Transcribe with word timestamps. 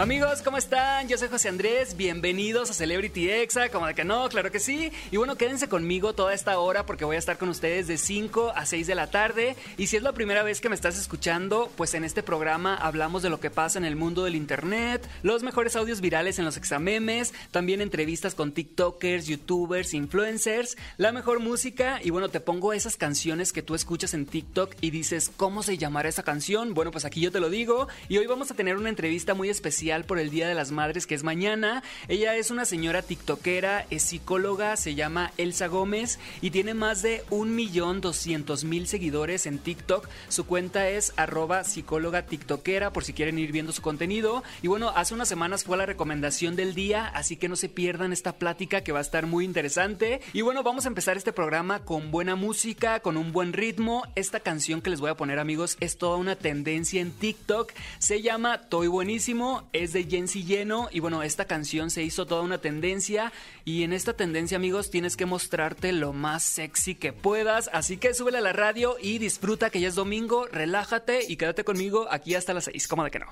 Amigos, 0.00 0.40
¿cómo 0.40 0.56
están? 0.56 1.08
Yo 1.08 1.18
soy 1.18 1.28
José 1.28 1.50
Andrés, 1.50 1.94
bienvenidos 1.94 2.70
a 2.70 2.72
Celebrity 2.72 3.28
Exa, 3.28 3.68
como 3.68 3.86
de 3.86 3.94
que 3.94 4.02
no, 4.02 4.30
claro 4.30 4.50
que 4.50 4.58
sí. 4.58 4.90
Y 5.10 5.18
bueno, 5.18 5.36
quédense 5.36 5.68
conmigo 5.68 6.14
toda 6.14 6.32
esta 6.32 6.58
hora 6.58 6.86
porque 6.86 7.04
voy 7.04 7.16
a 7.16 7.18
estar 7.18 7.36
con 7.36 7.50
ustedes 7.50 7.86
de 7.86 7.98
5 7.98 8.54
a 8.56 8.64
6 8.64 8.86
de 8.86 8.94
la 8.94 9.10
tarde. 9.10 9.56
Y 9.76 9.88
si 9.88 9.98
es 9.98 10.02
la 10.02 10.14
primera 10.14 10.42
vez 10.42 10.62
que 10.62 10.70
me 10.70 10.74
estás 10.74 10.98
escuchando, 10.98 11.70
pues 11.76 11.92
en 11.92 12.04
este 12.04 12.22
programa 12.22 12.76
hablamos 12.76 13.22
de 13.22 13.28
lo 13.28 13.40
que 13.40 13.50
pasa 13.50 13.78
en 13.78 13.84
el 13.84 13.94
mundo 13.94 14.24
del 14.24 14.36
internet, 14.36 15.06
los 15.22 15.42
mejores 15.42 15.76
audios 15.76 16.00
virales 16.00 16.38
en 16.38 16.46
los 16.46 16.56
examemes, 16.56 17.34
también 17.50 17.82
entrevistas 17.82 18.34
con 18.34 18.52
TikTokers, 18.52 19.26
YouTubers, 19.26 19.92
influencers, 19.92 20.78
la 20.96 21.12
mejor 21.12 21.40
música 21.40 22.00
y 22.02 22.08
bueno, 22.08 22.30
te 22.30 22.40
pongo 22.40 22.72
esas 22.72 22.96
canciones 22.96 23.52
que 23.52 23.60
tú 23.60 23.74
escuchas 23.74 24.14
en 24.14 24.24
TikTok 24.24 24.76
y 24.80 24.92
dices, 24.92 25.30
¿cómo 25.36 25.62
se 25.62 25.76
llamará 25.76 26.08
esa 26.08 26.22
canción? 26.22 26.72
Bueno, 26.72 26.90
pues 26.90 27.04
aquí 27.04 27.20
yo 27.20 27.30
te 27.30 27.40
lo 27.40 27.50
digo 27.50 27.86
y 28.08 28.16
hoy 28.16 28.26
vamos 28.26 28.50
a 28.50 28.54
tener 28.54 28.78
una 28.78 28.88
entrevista 28.88 29.34
muy 29.34 29.50
especial 29.50 29.89
por 29.90 30.20
el 30.20 30.30
Día 30.30 30.46
de 30.46 30.54
las 30.54 30.70
Madres 30.70 31.04
que 31.04 31.16
es 31.16 31.24
mañana. 31.24 31.82
Ella 32.06 32.36
es 32.36 32.52
una 32.52 32.64
señora 32.64 33.02
tiktokera, 33.02 33.86
es 33.90 34.04
psicóloga, 34.04 34.76
se 34.76 34.94
llama 34.94 35.32
Elsa 35.36 35.66
Gómez 35.66 36.20
y 36.40 36.50
tiene 36.50 36.74
más 36.74 37.02
de 37.02 37.24
un 37.28 37.56
millón 37.56 38.00
doscientos 38.00 38.62
mil 38.62 38.86
seguidores 38.86 39.46
en 39.46 39.58
TikTok. 39.58 40.08
Su 40.28 40.46
cuenta 40.46 40.88
es 40.88 41.12
arroba 41.16 41.64
psicóloga 41.64 42.24
tiktokera 42.24 42.92
por 42.92 43.02
si 43.02 43.12
quieren 43.12 43.36
ir 43.40 43.50
viendo 43.50 43.72
su 43.72 43.82
contenido. 43.82 44.44
Y 44.62 44.68
bueno, 44.68 44.90
hace 44.94 45.12
unas 45.12 45.28
semanas 45.28 45.64
fue 45.64 45.76
la 45.76 45.86
recomendación 45.86 46.54
del 46.54 46.76
día, 46.76 47.08
así 47.08 47.36
que 47.36 47.48
no 47.48 47.56
se 47.56 47.68
pierdan 47.68 48.12
esta 48.12 48.36
plática 48.36 48.82
que 48.82 48.92
va 48.92 49.00
a 49.00 49.02
estar 49.02 49.26
muy 49.26 49.44
interesante. 49.44 50.20
Y 50.32 50.42
bueno, 50.42 50.62
vamos 50.62 50.84
a 50.84 50.88
empezar 50.88 51.16
este 51.16 51.32
programa 51.32 51.80
con 51.80 52.12
buena 52.12 52.36
música, 52.36 53.00
con 53.00 53.16
un 53.16 53.32
buen 53.32 53.52
ritmo. 53.52 54.04
Esta 54.14 54.38
canción 54.38 54.82
que 54.82 54.90
les 54.90 55.00
voy 55.00 55.10
a 55.10 55.16
poner 55.16 55.40
amigos 55.40 55.76
es 55.80 55.98
toda 55.98 56.16
una 56.16 56.36
tendencia 56.36 57.00
en 57.00 57.10
TikTok. 57.10 57.72
Se 57.98 58.22
llama 58.22 58.68
Toy 58.68 58.86
Buenísimo 58.86 59.68
es 59.72 59.92
de 59.92 60.04
Jensi 60.04 60.44
Lleno 60.44 60.88
y 60.90 61.00
bueno, 61.00 61.22
esta 61.22 61.46
canción 61.46 61.90
se 61.90 62.02
hizo 62.02 62.26
toda 62.26 62.42
una 62.42 62.58
tendencia 62.58 63.32
y 63.64 63.82
en 63.82 63.92
esta 63.92 64.14
tendencia 64.14 64.56
amigos 64.56 64.90
tienes 64.90 65.16
que 65.16 65.26
mostrarte 65.26 65.92
lo 65.92 66.12
más 66.12 66.42
sexy 66.42 66.94
que 66.94 67.12
puedas, 67.12 67.70
así 67.72 67.96
que 67.96 68.14
súbele 68.14 68.38
a 68.38 68.42
la 68.42 68.52
radio 68.52 68.96
y 69.00 69.18
disfruta 69.18 69.70
que 69.70 69.80
ya 69.80 69.88
es 69.88 69.94
domingo, 69.94 70.46
relájate 70.46 71.24
y 71.28 71.36
quédate 71.36 71.64
conmigo 71.64 72.06
aquí 72.10 72.34
hasta 72.34 72.54
las 72.54 72.64
6, 72.64 72.88
¿cómo 72.88 73.04
de 73.04 73.10
que 73.10 73.18
no? 73.20 73.26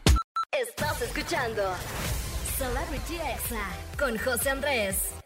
Estás 0.53 1.03
escuchando 1.03 1.63
Celebrity 2.57 3.17
Exa 3.17 3.71
con 3.99 4.19
José 4.19 4.51
Andrés. 4.51 5.18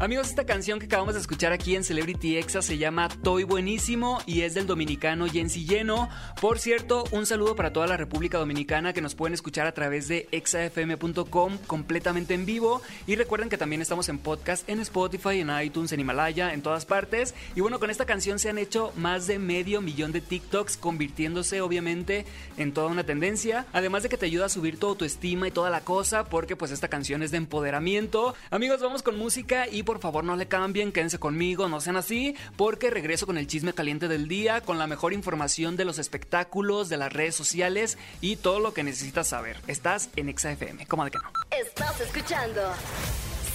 Amigos, 0.00 0.28
esta 0.28 0.44
canción 0.44 0.80
que 0.80 0.86
acabamos 0.86 1.14
de 1.14 1.20
escuchar 1.20 1.52
aquí 1.52 1.76
en 1.76 1.84
Celebrity 1.84 2.36
Exa 2.36 2.62
se 2.62 2.78
llama 2.78 3.08
Toy 3.08 3.44
Buenísimo 3.44 4.20
y 4.26 4.40
es 4.40 4.54
del 4.54 4.66
dominicano 4.66 5.28
Jensi 5.28 5.66
Lleno. 5.66 6.08
Por 6.40 6.58
cierto, 6.58 7.04
un 7.12 7.26
saludo 7.26 7.54
para 7.54 7.72
toda 7.72 7.86
la 7.86 7.96
República 7.96 8.38
Dominicana 8.38 8.92
que 8.92 9.00
nos 9.00 9.14
pueden 9.14 9.34
escuchar 9.34 9.68
a 9.68 9.72
través 9.72 10.08
de 10.08 10.26
exafm.com 10.32 11.58
completamente 11.68 12.34
en 12.34 12.44
vivo. 12.44 12.82
Y 13.06 13.14
recuerden 13.14 13.48
que 13.48 13.56
también 13.56 13.82
estamos 13.82 14.08
en 14.08 14.18
podcast 14.18 14.68
en 14.68 14.80
Spotify, 14.80 15.38
en 15.38 15.50
iTunes, 15.62 15.92
en 15.92 16.00
Himalaya, 16.00 16.52
en 16.54 16.62
todas 16.62 16.86
partes. 16.86 17.32
Y 17.54 17.60
bueno, 17.60 17.78
con 17.78 17.88
esta 17.88 18.04
canción 18.04 18.40
se 18.40 18.50
han 18.50 18.58
hecho 18.58 18.92
más 18.96 19.28
de 19.28 19.38
medio 19.38 19.80
millón 19.80 20.10
de 20.10 20.20
TikToks, 20.20 20.76
convirtiéndose 20.76 21.60
obviamente 21.60 22.26
en 22.56 22.72
toda 22.72 22.88
una 22.88 23.04
tendencia. 23.04 23.66
Además 23.72 24.02
de 24.02 24.08
que 24.08 24.18
te 24.18 24.26
ayuda 24.26 24.46
a 24.46 24.48
subir 24.48 24.80
tu 24.80 25.04
estima 25.04 25.46
y 25.46 25.52
toda 25.52 25.70
la 25.70 25.82
cosa, 25.82 26.24
porque 26.24 26.56
pues 26.56 26.72
esta 26.72 26.88
canción 26.88 27.22
es 27.22 27.30
de 27.30 27.36
empoderamiento. 27.36 28.34
Amigos, 28.50 28.80
vamos 28.80 29.04
con 29.04 29.16
música 29.16 29.68
y 29.68 29.83
por 29.84 30.00
favor 30.00 30.24
no 30.24 30.36
le 30.36 30.48
cambien, 30.48 30.92
quédense 30.92 31.18
conmigo, 31.18 31.68
no 31.68 31.80
sean 31.80 31.96
así, 31.96 32.34
porque 32.56 32.90
regreso 32.90 33.26
con 33.26 33.38
el 33.38 33.46
chisme 33.46 33.72
caliente 33.72 34.08
del 34.08 34.28
día, 34.28 34.60
con 34.60 34.78
la 34.78 34.86
mejor 34.86 35.12
información 35.12 35.76
de 35.76 35.84
los 35.84 35.98
espectáculos, 35.98 36.88
de 36.88 36.96
las 36.96 37.12
redes 37.12 37.34
sociales 37.34 37.98
y 38.20 38.36
todo 38.36 38.60
lo 38.60 38.74
que 38.74 38.82
necesitas 38.82 39.28
saber. 39.28 39.58
Estás 39.66 40.10
en 40.16 40.36
XFM, 40.36 40.86
¿cómo 40.86 41.04
de 41.04 41.10
que 41.10 41.18
no? 41.18 41.30
Estás 41.50 42.00
escuchando 42.00 42.60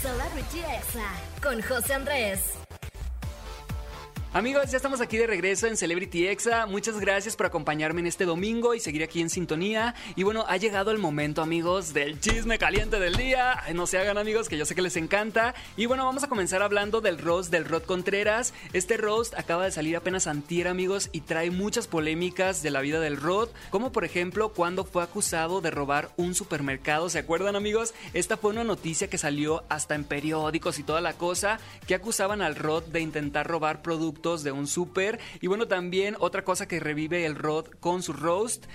Celebrity 0.01 0.59
Exa 0.59 1.11
con 1.41 1.61
José 1.61 1.93
Andrés. 1.93 2.68
Amigos, 4.31 4.69
ya 4.69 4.77
estamos 4.77 5.01
aquí 5.01 5.17
de 5.17 5.25
regreso 5.25 5.65
en 5.65 5.75
Celebrity 5.75 6.27
Exa. 6.27 6.67
Muchas 6.67 6.99
gracias 6.99 7.35
por 7.35 7.47
acompañarme 7.47 8.01
en 8.01 8.05
este 8.05 8.25
domingo 8.25 8.75
y 8.75 8.79
seguir 8.79 9.01
aquí 9.01 9.21
en 9.21 9.29
sintonía. 9.31 9.95
Y 10.15 10.21
bueno, 10.21 10.45
ha 10.47 10.57
llegado 10.57 10.91
el 10.91 10.99
momento, 10.99 11.41
amigos, 11.41 11.95
del 11.95 12.19
chisme 12.19 12.59
caliente 12.59 12.99
del 12.99 13.15
día. 13.15 13.63
no 13.73 13.87
se 13.87 13.97
hagan, 13.97 14.19
amigos, 14.19 14.47
que 14.47 14.55
yo 14.55 14.65
sé 14.67 14.75
que 14.75 14.83
les 14.83 14.97
encanta. 14.97 15.55
Y 15.77 15.87
bueno, 15.87 16.05
vamos 16.05 16.23
a 16.23 16.29
comenzar 16.29 16.61
hablando 16.61 17.01
del 17.01 17.17
roast 17.17 17.49
del 17.51 17.65
Rod 17.65 17.81
Contreras. 17.85 18.53
Este 18.71 18.97
roast 18.97 19.33
acaba 19.33 19.65
de 19.65 19.71
salir 19.71 19.97
apenas 19.97 20.27
antier, 20.27 20.67
amigos, 20.67 21.09
y 21.11 21.21
trae 21.21 21.49
muchas 21.49 21.87
polémicas 21.87 22.61
de 22.61 22.69
la 22.69 22.81
vida 22.81 22.99
del 22.99 23.17
Rod, 23.17 23.49
como 23.71 23.91
por 23.91 24.05
ejemplo 24.05 24.49
cuando 24.49 24.85
fue 24.85 25.01
acusado 25.01 25.59
de 25.59 25.71
robar 25.71 26.11
un 26.17 26.35
supermercado. 26.35 27.09
¿Se 27.09 27.17
acuerdan, 27.17 27.55
amigos? 27.55 27.95
Esta 28.13 28.37
fue 28.37 28.51
una 28.51 28.63
noticia 28.63 29.09
que 29.09 29.17
salió 29.17 29.63
hasta 29.69 29.95
en 29.95 30.03
periódicos 30.03 30.77
y 30.77 30.83
toda 30.83 31.01
la 31.01 31.13
cosa, 31.13 31.59
que 31.87 31.95
acusaban 31.95 32.43
al 32.43 32.55
Rod 32.55 32.83
de 32.83 32.99
intentar 32.99 33.47
robar 33.47 33.81
productos 33.81 34.18
de 34.19 34.51
un 34.51 34.67
súper. 34.67 35.19
Y 35.39 35.47
bueno, 35.47 35.67
también 35.67 36.15
otra 36.19 36.43
cosa 36.43 36.67
que 36.67 36.79
revive 36.79 37.25
el 37.25 37.35
Rod 37.35 37.67
con 37.79 38.03
su 38.03 38.11
roast 38.11 38.65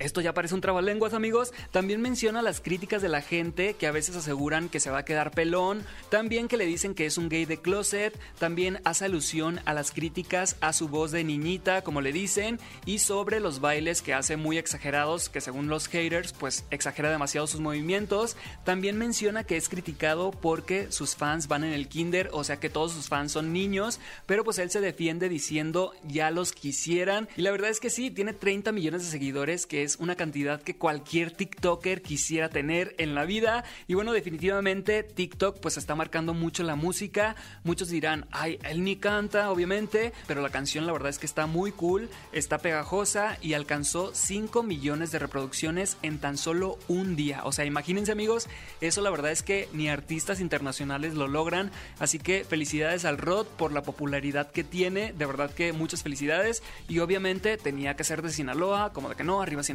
esto 0.00 0.20
ya 0.20 0.34
parece 0.34 0.54
un 0.54 0.60
trabalenguas, 0.60 1.14
amigos. 1.14 1.52
También 1.70 2.00
menciona 2.00 2.42
las 2.42 2.60
críticas 2.60 3.00
de 3.00 3.08
la 3.08 3.22
gente 3.22 3.74
que 3.74 3.86
a 3.86 3.92
veces 3.92 4.16
aseguran 4.16 4.68
que 4.68 4.80
se 4.80 4.90
va 4.90 4.98
a 4.98 5.04
quedar 5.04 5.30
pelón. 5.30 5.84
También 6.10 6.48
que 6.48 6.56
le 6.56 6.66
dicen 6.66 6.94
que 6.94 7.06
es 7.06 7.16
un 7.16 7.28
gay 7.28 7.44
de 7.44 7.60
closet. 7.60 8.18
También 8.40 8.80
hace 8.84 9.04
alusión 9.04 9.60
a 9.64 9.72
las 9.72 9.92
críticas 9.92 10.56
a 10.60 10.72
su 10.72 10.88
voz 10.88 11.12
de 11.12 11.22
niñita, 11.22 11.82
como 11.82 12.00
le 12.00 12.12
dicen. 12.12 12.58
Y 12.86 12.98
sobre 12.98 13.38
los 13.38 13.60
bailes 13.60 14.02
que 14.02 14.14
hace 14.14 14.36
muy 14.36 14.58
exagerados, 14.58 15.28
que 15.28 15.40
según 15.40 15.68
los 15.68 15.86
haters, 15.86 16.32
pues 16.32 16.64
exagera 16.70 17.10
demasiado 17.10 17.46
sus 17.46 17.60
movimientos. 17.60 18.36
También 18.64 18.98
menciona 18.98 19.44
que 19.44 19.56
es 19.56 19.68
criticado 19.68 20.32
porque 20.32 20.90
sus 20.90 21.14
fans 21.14 21.46
van 21.46 21.62
en 21.62 21.72
el 21.72 21.86
kinder, 21.86 22.30
o 22.32 22.42
sea 22.42 22.58
que 22.58 22.68
todos 22.68 22.92
sus 22.92 23.08
fans 23.08 23.30
son 23.30 23.52
niños. 23.52 24.00
Pero 24.26 24.42
pues 24.42 24.58
él 24.58 24.70
se 24.70 24.80
defiende 24.80 25.28
diciendo 25.28 25.92
ya 26.02 26.32
los 26.32 26.50
quisieran. 26.50 27.28
Y 27.36 27.42
la 27.42 27.52
verdad 27.52 27.70
es 27.70 27.78
que 27.78 27.90
sí, 27.90 28.10
tiene 28.10 28.32
30 28.32 28.72
millones 28.72 29.04
de 29.04 29.10
seguidores, 29.10 29.66
que 29.66 29.83
una 29.98 30.16
cantidad 30.16 30.62
que 30.62 30.76
cualquier 30.76 31.30
TikToker 31.30 32.02
quisiera 32.02 32.48
tener 32.48 32.94
en 32.98 33.14
la 33.14 33.24
vida. 33.24 33.64
Y 33.86 33.94
bueno, 33.94 34.12
definitivamente 34.12 35.02
TikTok 35.02 35.60
pues 35.60 35.76
está 35.76 35.94
marcando 35.94 36.34
mucho 36.34 36.62
la 36.62 36.76
música. 36.76 37.36
Muchos 37.62 37.88
dirán, 37.88 38.26
ay, 38.30 38.58
él 38.64 38.84
ni 38.84 38.96
canta, 38.96 39.50
obviamente, 39.50 40.12
pero 40.26 40.42
la 40.42 40.50
canción 40.50 40.86
la 40.86 40.92
verdad 40.92 41.10
es 41.10 41.18
que 41.18 41.26
está 41.26 41.46
muy 41.46 41.72
cool, 41.72 42.08
está 42.32 42.58
pegajosa 42.58 43.38
y 43.40 43.52
alcanzó 43.52 44.12
5 44.14 44.62
millones 44.62 45.10
de 45.12 45.18
reproducciones 45.18 45.96
en 46.02 46.18
tan 46.18 46.38
solo 46.38 46.78
un 46.88 47.16
día. 47.16 47.42
O 47.44 47.52
sea, 47.52 47.64
imagínense 47.64 48.12
amigos, 48.12 48.48
eso 48.80 49.02
la 49.02 49.10
verdad 49.10 49.30
es 49.30 49.42
que 49.42 49.68
ni 49.72 49.88
artistas 49.88 50.40
internacionales 50.40 51.14
lo 51.14 51.28
logran. 51.28 51.70
Así 51.98 52.18
que 52.18 52.44
felicidades 52.44 53.04
al 53.04 53.18
Rod 53.18 53.46
por 53.46 53.72
la 53.72 53.82
popularidad 53.82 54.50
que 54.50 54.64
tiene. 54.64 55.12
De 55.12 55.26
verdad 55.26 55.50
que 55.50 55.72
muchas 55.72 56.02
felicidades. 56.02 56.62
Y 56.88 57.00
obviamente 57.00 57.56
tenía 57.56 57.96
que 57.96 58.04
ser 58.04 58.22
de 58.22 58.30
Sinaloa, 58.30 58.92
como 58.92 59.08
de 59.08 59.16
que 59.16 59.24
no, 59.24 59.42
arriba 59.42 59.62
Sinaloa 59.62 59.73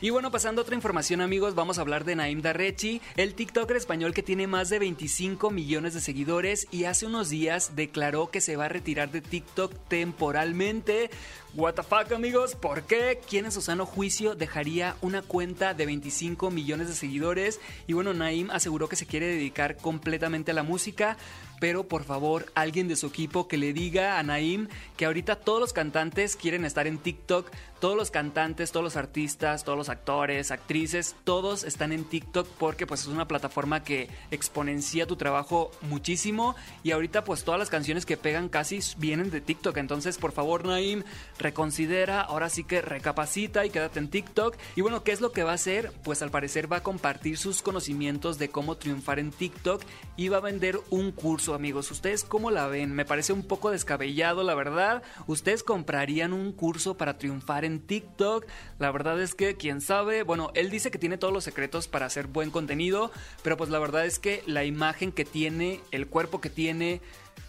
y 0.00 0.10
bueno, 0.10 0.30
pasando 0.30 0.60
a 0.60 0.62
otra 0.62 0.74
información 0.74 1.20
amigos, 1.20 1.54
vamos 1.54 1.76
a 1.76 1.82
hablar 1.82 2.04
de 2.04 2.16
Naim 2.16 2.40
Darrechi, 2.40 3.02
el 3.16 3.34
TikToker 3.34 3.76
español 3.76 4.14
que 4.14 4.22
tiene 4.22 4.46
más 4.46 4.70
de 4.70 4.78
25 4.78 5.50
millones 5.50 5.92
de 5.92 6.00
seguidores 6.00 6.66
y 6.70 6.84
hace 6.84 7.04
unos 7.04 7.28
días 7.28 7.76
declaró 7.76 8.30
que 8.30 8.40
se 8.40 8.56
va 8.56 8.66
a 8.66 8.68
retirar 8.68 9.10
de 9.10 9.20
TikTok 9.20 9.74
temporalmente. 9.88 11.10
What 11.56 11.74
the 11.74 11.82
fuck 11.84 12.10
amigos, 12.12 12.56
¿por 12.56 12.82
qué? 12.82 13.20
¿Quién 13.28 13.44
en 13.44 13.52
su 13.52 13.60
sano 13.60 13.86
juicio 13.86 14.34
dejaría 14.34 14.96
una 15.02 15.22
cuenta 15.22 15.72
de 15.72 15.86
25 15.86 16.50
millones 16.50 16.88
de 16.88 16.94
seguidores? 16.94 17.60
Y 17.86 17.92
bueno, 17.92 18.12
Naim 18.12 18.50
aseguró 18.50 18.88
que 18.88 18.96
se 18.96 19.06
quiere 19.06 19.26
dedicar 19.26 19.76
completamente 19.76 20.50
a 20.50 20.54
la 20.54 20.64
música, 20.64 21.16
pero 21.60 21.86
por 21.86 22.02
favor, 22.02 22.50
alguien 22.56 22.88
de 22.88 22.96
su 22.96 23.06
equipo 23.06 23.46
que 23.46 23.56
le 23.56 23.72
diga 23.72 24.18
a 24.18 24.22
Naim 24.24 24.66
que 24.96 25.06
ahorita 25.06 25.36
todos 25.36 25.60
los 25.60 25.72
cantantes 25.72 26.34
quieren 26.34 26.64
estar 26.64 26.88
en 26.88 26.98
TikTok, 26.98 27.48
todos 27.84 27.98
los 27.98 28.10
cantantes, 28.10 28.72
todos 28.72 28.82
los 28.82 28.96
artistas, 28.96 29.62
todos 29.62 29.76
los 29.76 29.90
actores, 29.90 30.50
actrices, 30.50 31.14
todos 31.22 31.64
están 31.64 31.92
en 31.92 32.06
TikTok 32.06 32.48
porque 32.58 32.86
pues 32.86 33.02
es 33.02 33.08
una 33.08 33.28
plataforma 33.28 33.84
que 33.84 34.08
exponencia 34.30 35.06
tu 35.06 35.16
trabajo 35.16 35.70
muchísimo 35.82 36.56
y 36.82 36.92
ahorita 36.92 37.24
pues 37.24 37.44
todas 37.44 37.60
las 37.60 37.68
canciones 37.68 38.06
que 38.06 38.16
pegan 38.16 38.48
casi 38.48 38.80
vienen 38.96 39.28
de 39.28 39.42
TikTok, 39.42 39.76
entonces 39.76 40.16
por 40.16 40.32
favor 40.32 40.64
Naim, 40.64 41.02
reconsidera, 41.38 42.22
ahora 42.22 42.48
sí 42.48 42.64
que 42.64 42.80
recapacita 42.80 43.66
y 43.66 43.70
quédate 43.70 43.98
en 43.98 44.08
TikTok. 44.08 44.56
Y 44.76 44.80
bueno, 44.80 45.04
¿qué 45.04 45.12
es 45.12 45.20
lo 45.20 45.32
que 45.32 45.42
va 45.42 45.50
a 45.50 45.56
hacer? 45.56 45.92
Pues 46.04 46.22
al 46.22 46.30
parecer 46.30 46.72
va 46.72 46.78
a 46.78 46.82
compartir 46.82 47.36
sus 47.36 47.60
conocimientos 47.60 48.38
de 48.38 48.48
cómo 48.48 48.78
triunfar 48.78 49.18
en 49.18 49.30
TikTok 49.30 49.82
y 50.16 50.28
va 50.28 50.38
a 50.38 50.40
vender 50.40 50.80
un 50.88 51.12
curso 51.12 51.52
amigos. 51.52 51.90
¿Ustedes 51.90 52.24
cómo 52.24 52.50
la 52.50 52.66
ven? 52.66 52.94
Me 52.94 53.04
parece 53.04 53.34
un 53.34 53.42
poco 53.42 53.70
descabellado, 53.70 54.42
la 54.42 54.54
verdad. 54.54 55.02
¿Ustedes 55.26 55.62
comprarían 55.62 56.32
un 56.32 56.52
curso 56.52 56.96
para 56.96 57.18
triunfar 57.18 57.66
en 57.66 57.73
TikTok. 57.80 58.46
La 58.78 58.90
verdad 58.90 59.20
es 59.20 59.34
que, 59.34 59.56
quién 59.56 59.80
sabe, 59.80 60.22
bueno, 60.22 60.50
él 60.54 60.70
dice 60.70 60.90
que 60.90 60.98
tiene 60.98 61.18
todos 61.18 61.32
los 61.32 61.44
secretos 61.44 61.88
para 61.88 62.06
hacer 62.06 62.26
buen 62.26 62.50
contenido, 62.50 63.10
pero 63.42 63.56
pues 63.56 63.70
la 63.70 63.78
verdad 63.78 64.06
es 64.06 64.18
que 64.18 64.42
la 64.46 64.64
imagen 64.64 65.12
que 65.12 65.24
tiene, 65.24 65.80
el 65.90 66.06
cuerpo 66.06 66.40
que 66.40 66.50
tiene, 66.50 67.00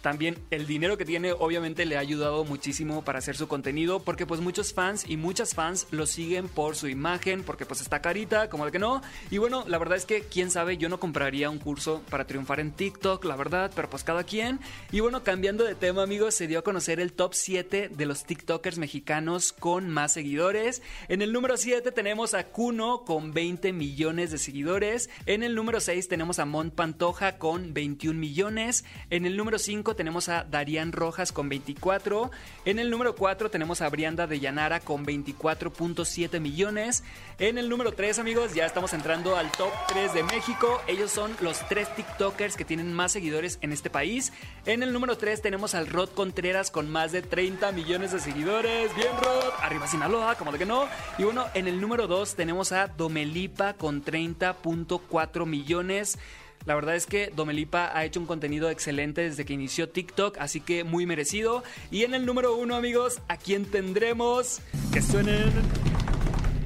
también 0.06 0.38
el 0.50 0.66
dinero 0.66 0.96
que 0.96 1.04
tiene 1.04 1.32
obviamente 1.32 1.84
le 1.84 1.96
ha 1.96 2.00
ayudado 2.00 2.44
muchísimo 2.44 3.02
para 3.02 3.18
hacer 3.18 3.36
su 3.36 3.48
contenido 3.48 4.00
porque 4.00 4.24
pues 4.24 4.40
muchos 4.40 4.72
fans 4.72 5.04
y 5.08 5.16
muchas 5.16 5.54
fans 5.54 5.88
lo 5.90 6.06
siguen 6.06 6.48
por 6.48 6.76
su 6.76 6.86
imagen 6.86 7.42
porque 7.42 7.66
pues 7.66 7.80
está 7.80 8.00
carita 8.00 8.48
como 8.48 8.64
de 8.64 8.72
que 8.72 8.78
no. 8.78 9.02
Y 9.30 9.38
bueno 9.38 9.64
la 9.66 9.78
verdad 9.78 9.96
es 9.96 10.04
que 10.04 10.22
quién 10.22 10.50
sabe 10.50 10.76
yo 10.76 10.88
no 10.88 11.00
compraría 11.00 11.50
un 11.50 11.58
curso 11.58 12.02
para 12.08 12.26
triunfar 12.26 12.60
en 12.60 12.72
TikTok 12.72 13.24
la 13.24 13.36
verdad 13.36 13.72
pero 13.74 13.90
pues 13.90 14.04
cada 14.04 14.22
quien. 14.22 14.60
Y 14.92 15.00
bueno 15.00 15.24
cambiando 15.24 15.64
de 15.64 15.74
tema 15.74 16.04
amigos 16.04 16.34
se 16.34 16.46
dio 16.46 16.60
a 16.60 16.62
conocer 16.62 17.00
el 17.00 17.12
top 17.12 17.34
7 17.34 17.88
de 17.88 18.06
los 18.06 18.24
TikTokers 18.24 18.78
mexicanos 18.78 19.52
con 19.52 19.90
más 19.90 20.12
seguidores. 20.12 20.82
En 21.08 21.20
el 21.20 21.32
número 21.32 21.56
7 21.56 21.90
tenemos 21.90 22.34
a 22.34 22.44
Kuno 22.44 23.04
con 23.04 23.32
20 23.32 23.72
millones 23.72 24.30
de 24.30 24.38
seguidores. 24.38 25.10
En 25.26 25.42
el 25.42 25.54
número 25.54 25.80
6 25.80 26.06
tenemos 26.06 26.38
a 26.38 26.44
Mont 26.44 26.74
Pantoja 26.74 27.38
con 27.38 27.74
21 27.74 28.18
millones. 28.18 28.84
En 29.10 29.26
el 29.26 29.36
número 29.36 29.58
5 29.58 29.75
tenemos 29.84 30.28
a 30.28 30.44
Darían 30.44 30.92
Rojas 30.92 31.32
con 31.32 31.48
24. 31.48 32.30
En 32.64 32.78
el 32.78 32.90
número 32.90 33.14
4 33.14 33.50
tenemos 33.50 33.80
a 33.80 33.88
Brianda 33.88 34.26
de 34.26 34.40
Llanara 34.40 34.80
con 34.80 35.04
24.7 35.04 36.40
millones. 36.40 37.04
En 37.38 37.58
el 37.58 37.68
número 37.68 37.92
3, 37.92 38.18
amigos, 38.18 38.54
ya 38.54 38.64
estamos 38.64 38.92
entrando 38.92 39.36
al 39.36 39.50
top 39.52 39.70
3 39.88 40.14
de 40.14 40.22
México. 40.22 40.80
Ellos 40.86 41.10
son 41.10 41.36
los 41.40 41.58
tres 41.68 41.94
TikTokers 41.94 42.56
que 42.56 42.64
tienen 42.64 42.92
más 42.92 43.12
seguidores 43.12 43.58
en 43.60 43.72
este 43.72 43.90
país. 43.90 44.32
En 44.64 44.82
el 44.82 44.92
número 44.92 45.18
3 45.18 45.42
tenemos 45.42 45.74
al 45.74 45.86
Rod 45.86 46.10
Contreras 46.10 46.70
con 46.70 46.90
más 46.90 47.12
de 47.12 47.22
30 47.22 47.72
millones 47.72 48.12
de 48.12 48.20
seguidores. 48.20 48.94
Bien, 48.96 49.12
Rod. 49.22 49.52
Arriba 49.60 49.86
Sinaloa, 49.86 50.36
como 50.36 50.52
de 50.52 50.58
que 50.58 50.66
no. 50.66 50.88
Y 51.18 51.24
bueno, 51.24 51.46
en 51.54 51.68
el 51.68 51.80
número 51.80 52.06
2 52.06 52.34
tenemos 52.34 52.72
a 52.72 52.88
Domelipa 52.88 53.74
con 53.74 54.04
30.4 54.04 55.46
millones. 55.46 56.18
La 56.66 56.74
verdad 56.74 56.96
es 56.96 57.06
que 57.06 57.32
Domelipa 57.34 57.96
ha 57.96 58.04
hecho 58.04 58.18
un 58.18 58.26
contenido 58.26 58.68
excelente 58.70 59.22
desde 59.22 59.44
que 59.44 59.54
inició 59.54 59.88
TikTok, 59.88 60.36
así 60.38 60.60
que 60.60 60.82
muy 60.82 61.06
merecido. 61.06 61.62
Y 61.92 62.02
en 62.02 62.12
el 62.12 62.26
número 62.26 62.56
uno, 62.56 62.74
amigos, 62.74 63.20
¿a 63.28 63.36
quién 63.36 63.64
tendremos? 63.64 64.60
Que 64.92 65.00
suenen 65.00 65.52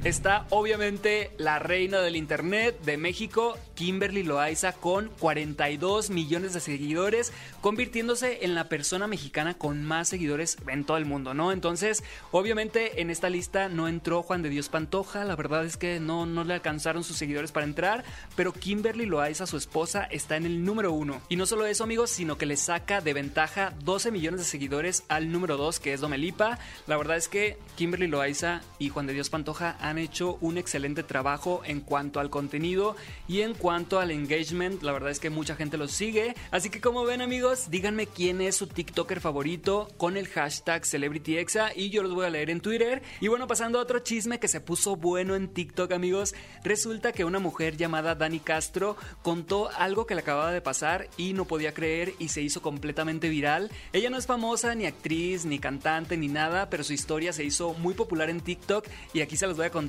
está 0.05 0.47
obviamente 0.49 1.31
la 1.37 1.59
reina 1.59 2.01
del 2.01 2.17
internet 2.17 2.81
de 2.83 2.97
México, 2.97 3.59
Kimberly 3.75 4.23
Loaiza, 4.23 4.73
con 4.73 5.11
42 5.19 6.11
millones 6.11 6.55
de 6.55 6.61
seguidores, 6.61 7.33
convirtiéndose 7.61 8.45
en 8.45 8.55
la 8.55 8.69
persona 8.69 9.07
mexicana 9.07 9.55
con 9.55 9.85
más 9.85 10.09
seguidores 10.09 10.57
en 10.67 10.85
todo 10.85 10.97
el 10.97 11.05
mundo, 11.05 11.35
¿no? 11.35 11.53
Entonces, 11.53 12.03
obviamente 12.31 13.03
en 13.03 13.11
esta 13.11 13.29
lista 13.29 13.69
no 13.69 13.89
entró 13.89 14.23
Juan 14.23 14.43
de 14.43 14.49
Dios 14.49 14.71
Pantoja, 14.71 15.25
la 15.25 15.37
verdad 15.37 15.67
es 15.67 15.77
que 15.77 16.01
no, 16.01 16.25
no 16.25 16.45
le 16.45 16.55
alcanzaron 16.55 17.05
sus 17.05 17.17
seguidores 17.17 17.53
para 17.53 17.67
entrar, 17.67 18.05
pero 18.37 18.53
Kimberly 18.53 19.05
Loaiza, 19.07 19.47
su 19.47 19.59
esposa, 19.59 20.05
está 20.05 20.37
en 20.37 20.47
el 20.47 20.65
número 20.65 20.93
uno. 20.93 21.21
Y 21.29 21.37
no 21.37 21.45
solo 21.45 21.67
eso, 21.67 21.85
amigos, 21.85 22.11
sino 22.11 22.39
que 22.39 22.47
le 22.47 22.57
saca 22.57 23.01
de 23.01 23.13
ventaja 23.13 23.75
12 23.85 24.11
millones 24.11 24.41
de 24.41 24.47
seguidores 24.47 25.05
al 25.09 25.31
número 25.31 25.57
2, 25.59 25.79
que 25.81 25.93
es 25.93 26.01
Domelipa. 26.01 26.59
La 26.87 26.97
verdad 26.97 27.17
es 27.17 27.29
que 27.29 27.59
Kimberly 27.77 28.07
Loaiza 28.07 28.63
y 28.79 28.89
Juan 28.89 29.07
de 29.07 29.13
Dios 29.13 29.29
Pantoja 29.29 29.77
han 29.81 29.90
hecho 29.99 30.39
un 30.41 30.59
excelente 30.59 31.03
trabajo 31.03 31.63
en 31.65 31.81
cuanto 31.81 32.21
al 32.21 32.31
contenido 32.31 32.97
y 33.29 33.41
en 33.43 33.55
cuanto 33.55 34.01
al 34.01 34.11
engagement. 34.11 34.83
La 34.83 34.93
verdad 34.93 35.11
es 35.11 35.21
que 35.21 35.31
mucha 35.31 35.57
gente 35.57 35.77
los 35.77 35.93
sigue. 35.93 36.35
Así 36.51 36.71
que 36.71 36.81
como 36.81 37.05
ven 37.05 37.23
amigos, 37.23 37.71
díganme 37.71 38.07
quién 38.07 38.41
es 38.41 38.57
su 38.57 38.67
TikToker 38.67 39.21
favorito 39.21 39.89
con 39.97 40.17
el 40.17 40.29
hashtag 40.29 40.87
CelebrityExa 40.87 41.73
y 41.75 41.91
yo 41.91 42.03
los 42.03 42.15
voy 42.15 42.27
a 42.27 42.31
leer 42.31 42.51
en 42.51 42.61
Twitter. 42.61 43.03
Y 43.21 43.29
bueno, 43.29 43.47
pasando 43.47 43.79
a 43.79 43.83
otro 43.83 43.99
chisme 44.01 44.39
que 44.39 44.49
se 44.49 44.61
puso 44.61 44.97
bueno 44.97 45.35
en 45.35 45.49
TikTok 45.49 45.93
amigos, 45.93 46.35
resulta 46.65 47.13
que 47.13 47.25
una 47.25 47.39
mujer 47.39 47.77
llamada 47.77 48.15
Dani 48.15 48.41
Castro 48.41 48.97
contó 49.23 49.71
algo 49.71 50.07
que 50.07 50.15
le 50.15 50.21
acababa 50.21 50.53
de 50.53 50.61
pasar 50.61 51.09
y 51.17 51.33
no 51.33 51.45
podía 51.45 51.75
creer 51.75 52.15
y 52.19 52.29
se 52.29 52.43
hizo 52.43 52.63
completamente 52.63 53.29
viral. 53.29 53.71
Ella 53.93 54.11
no 54.11 54.19
es 54.19 54.27
famosa, 54.27 54.75
ni 54.75 54.87
actriz, 54.87 55.45
ni 55.45 55.59
cantante, 55.59 56.17
ni 56.17 56.29
nada, 56.29 56.71
pero 56.71 56.85
su 56.85 56.93
historia 56.93 57.33
se 57.33 57.45
hizo 57.45 57.75
muy 57.75 57.95
popular 57.95 58.31
en 58.31 58.41
TikTok 58.41 58.87
y 59.13 59.21
aquí 59.21 59.37
se 59.37 59.47
los 59.47 59.57
voy 59.57 59.67
a 59.67 59.71
contar 59.71 59.80